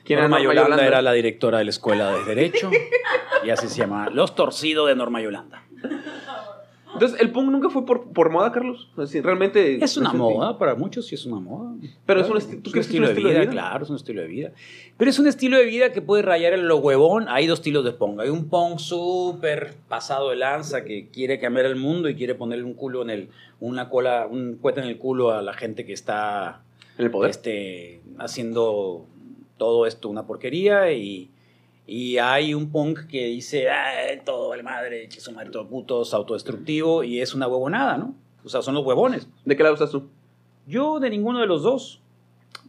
[0.05, 0.87] ¿Quién era Norma Norma Yolanda, Yolanda?
[0.87, 2.69] era la directora de la escuela de Derecho
[3.43, 5.63] y así se llamaba Los Torcidos de Norma Yolanda.
[6.93, 8.89] Entonces, ¿el punk nunca fue por, por moda, Carlos?
[8.95, 9.83] Así, realmente...
[9.83, 11.73] Es una moda, para muchos sí es una moda.
[12.05, 13.27] Pero es un Claro, esti- ¿tú es un crees que es estilo, un de, estilo
[13.27, 13.51] de vida, vida?
[13.51, 14.51] claro, es un estilo de vida.
[14.95, 17.25] Pero es un estilo de vida que puede rayar en lo huevón.
[17.27, 18.21] Hay dos estilos de punk.
[18.21, 22.63] Hay un punk súper pasado de lanza que quiere cambiar el mundo y quiere ponerle
[22.63, 23.29] un culo en el,
[23.59, 26.61] una cola, un cuete en el culo a la gente que está
[26.97, 27.29] ¿En el poder?
[27.31, 29.05] este, haciendo
[29.57, 31.31] todo esto una porquería y,
[31.87, 36.13] y hay un punk que dice, "Ay, todo vale madre, que su madre todo putos,
[36.13, 38.15] autodestructivo y es una huevonada, ¿no?
[38.43, 39.27] O sea, son los huevones.
[39.43, 40.09] ¿De qué lado estás tú?
[40.67, 42.01] Yo de ninguno de los dos.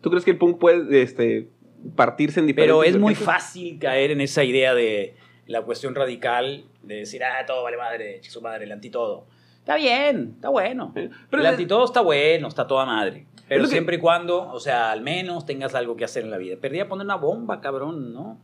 [0.01, 1.49] ¿Tú crees que el punk puede este,
[1.95, 5.15] partirse en diferentes Pero es muy fácil caer en esa idea de
[5.47, 9.27] la cuestión radical de decir, ah, todo vale madre, su madre, el anti todo.
[9.67, 10.93] Está bien, está bueno.
[10.95, 13.27] Eh, Pero el es- anti todo está bueno, está toda madre.
[13.49, 16.39] Pero que- siempre y cuando, o sea, al menos tengas algo que hacer en la
[16.39, 16.57] vida.
[16.61, 18.39] Perdí a poner una bomba, cabrón, ¿no?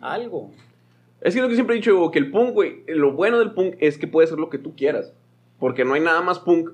[0.00, 0.50] Algo.
[1.20, 3.76] Es que lo que siempre he dicho, que el punk, güey, lo bueno del punk
[3.78, 5.12] es que puede ser lo que tú quieras.
[5.60, 6.70] Porque no hay nada más punk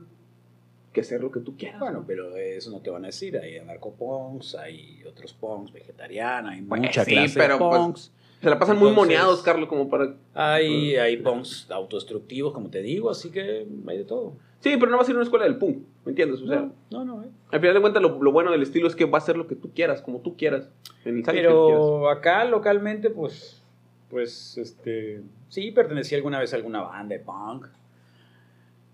[0.95, 1.79] que ser lo que tú quieras.
[1.79, 3.37] Bueno, pero eso no te van a decir.
[3.37, 8.13] Hay anarcopunks, hay otros punks vegetarianos, hay Pues mucha sí, clase pero, de pues, punks.
[8.41, 10.15] Se la pasan muy moneados, Carlos, como para...
[10.35, 14.33] Hay, hay punks autodestructivos, como te digo, así que hay de todo.
[14.61, 16.41] Sí, pero no va a ser una escuela del punk, ¿me entiendes?
[16.41, 16.61] O sea,
[16.91, 17.23] no, no, no.
[17.25, 17.29] eh.
[17.51, 19.47] al final de cuentas lo, lo bueno del estilo es que va a ser lo
[19.47, 20.71] que tú quieras, como tú quieras.
[21.05, 21.53] En el quieras.
[21.53, 23.63] Pero acá localmente, pues,
[24.09, 27.67] pues, este, sí, pertenecí alguna vez a alguna banda de punk.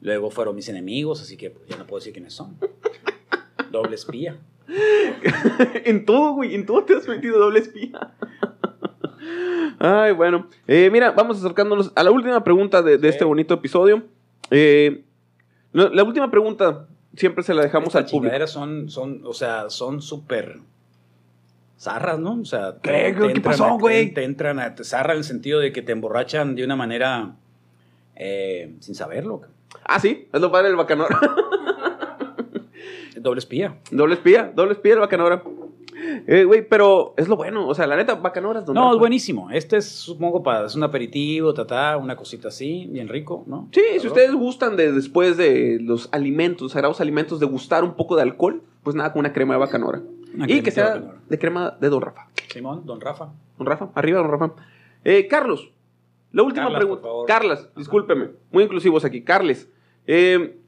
[0.00, 2.56] Luego fueron mis enemigos, así que pues, ya no puedo decir quiénes son.
[3.70, 4.38] Doble espía.
[5.84, 8.14] en todo, güey, en todo te has metido doble espía.
[9.78, 10.48] Ay, bueno.
[10.66, 13.14] Eh, mira, vamos acercándonos a la última pregunta de, de Sí.
[13.14, 14.02] este bonito episodio.
[14.50, 15.02] Eh,
[15.72, 18.46] no, la última pregunta siempre se la dejamos Estas al público.
[18.46, 20.58] son, son, o sea, son súper
[21.78, 22.40] zarras, ¿no?
[22.40, 22.90] O sea, ¿Qué?
[22.90, 24.12] te ¿Qué entran pasó, güey?
[24.14, 27.32] Te, entran a, te zarra en el sentido de que te emborrachan de una manera
[28.14, 29.42] eh, sin saberlo.
[29.84, 31.18] Ah, sí, es lo padre del bacanora.
[33.16, 33.76] Doble espía.
[33.90, 35.42] doble espía, doble espía el bacanora.
[36.26, 37.66] Eh, güey, pero es lo bueno.
[37.68, 38.80] O sea, la neta, bacanora es donde.
[38.80, 39.50] No, es buenísimo.
[39.50, 43.68] Este es, supongo, para es un aperitivo, tatá, una cosita así, bien rico, ¿no?
[43.72, 48.16] Sí, si ustedes gustan de después de los alimentos, sagrados alimentos, de gustar un poco
[48.16, 50.02] de alcohol, pues nada, con una crema de bacanora.
[50.34, 51.20] Una y que sea de bacanora.
[51.28, 52.28] de crema de Don Rafa.
[52.48, 53.32] Simón, don Rafa.
[53.58, 54.52] Don Rafa, arriba, Don Rafa.
[55.04, 55.70] Eh, Carlos,
[56.32, 57.08] la última Carlas, pregunta.
[57.26, 59.22] Carlas, discúlpeme, muy inclusivos aquí.
[59.22, 59.70] Carles,
[60.06, 60.58] eh,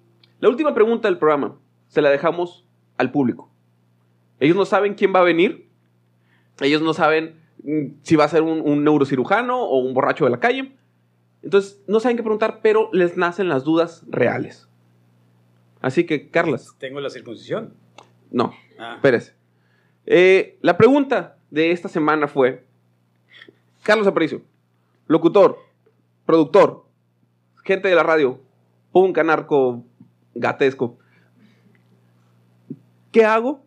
[0.41, 1.57] la última pregunta del programa
[1.89, 2.64] se la dejamos
[2.97, 3.51] al público.
[4.41, 5.68] Ellos no saben quién va a venir.
[6.61, 10.30] Ellos no saben mm, si va a ser un, un neurocirujano o un borracho de
[10.30, 10.74] la calle.
[11.43, 14.68] Entonces, no saben qué preguntar, pero les nacen las dudas reales.
[15.80, 17.74] Así que, Carlas, Tengo la circuncisión.
[18.30, 19.34] no, Ah, Espérese.
[20.07, 22.64] Eh, la pregunta de esta semana fue:
[23.82, 24.43] Carlos Aparicio,
[25.07, 25.59] locutor,
[26.26, 26.84] productor,
[27.64, 28.41] gente de la radio,
[28.93, 29.84] un canarco
[30.34, 30.99] gatesco.
[33.12, 33.64] ¿Qué hago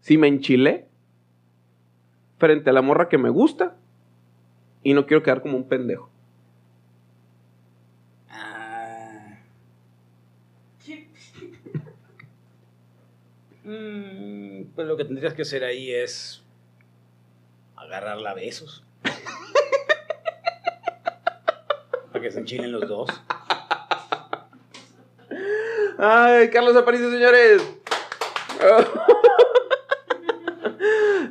[0.00, 0.86] si me enchilé
[2.38, 3.76] frente a la morra que me gusta
[4.82, 6.10] y no quiero quedar como un pendejo?
[8.30, 9.36] ah.
[13.62, 16.42] Mm, pues lo que tendrías que hacer ahí es
[17.76, 18.82] agarrarla a besos.
[22.10, 23.10] Para que se enchilen los dos.
[25.98, 27.62] Ay, Carlos Aparicio, señores.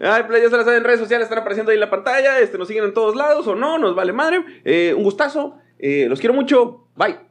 [0.02, 2.39] Ay, pues ya se las saben en redes sociales, están apareciendo ahí en la pantalla.
[2.39, 4.43] Este, nos siguen en todos lados o no, nos vale madre.
[4.64, 5.58] Eh, un gustazo.
[5.78, 6.88] Eh, los quiero mucho.
[6.95, 7.29] Bye.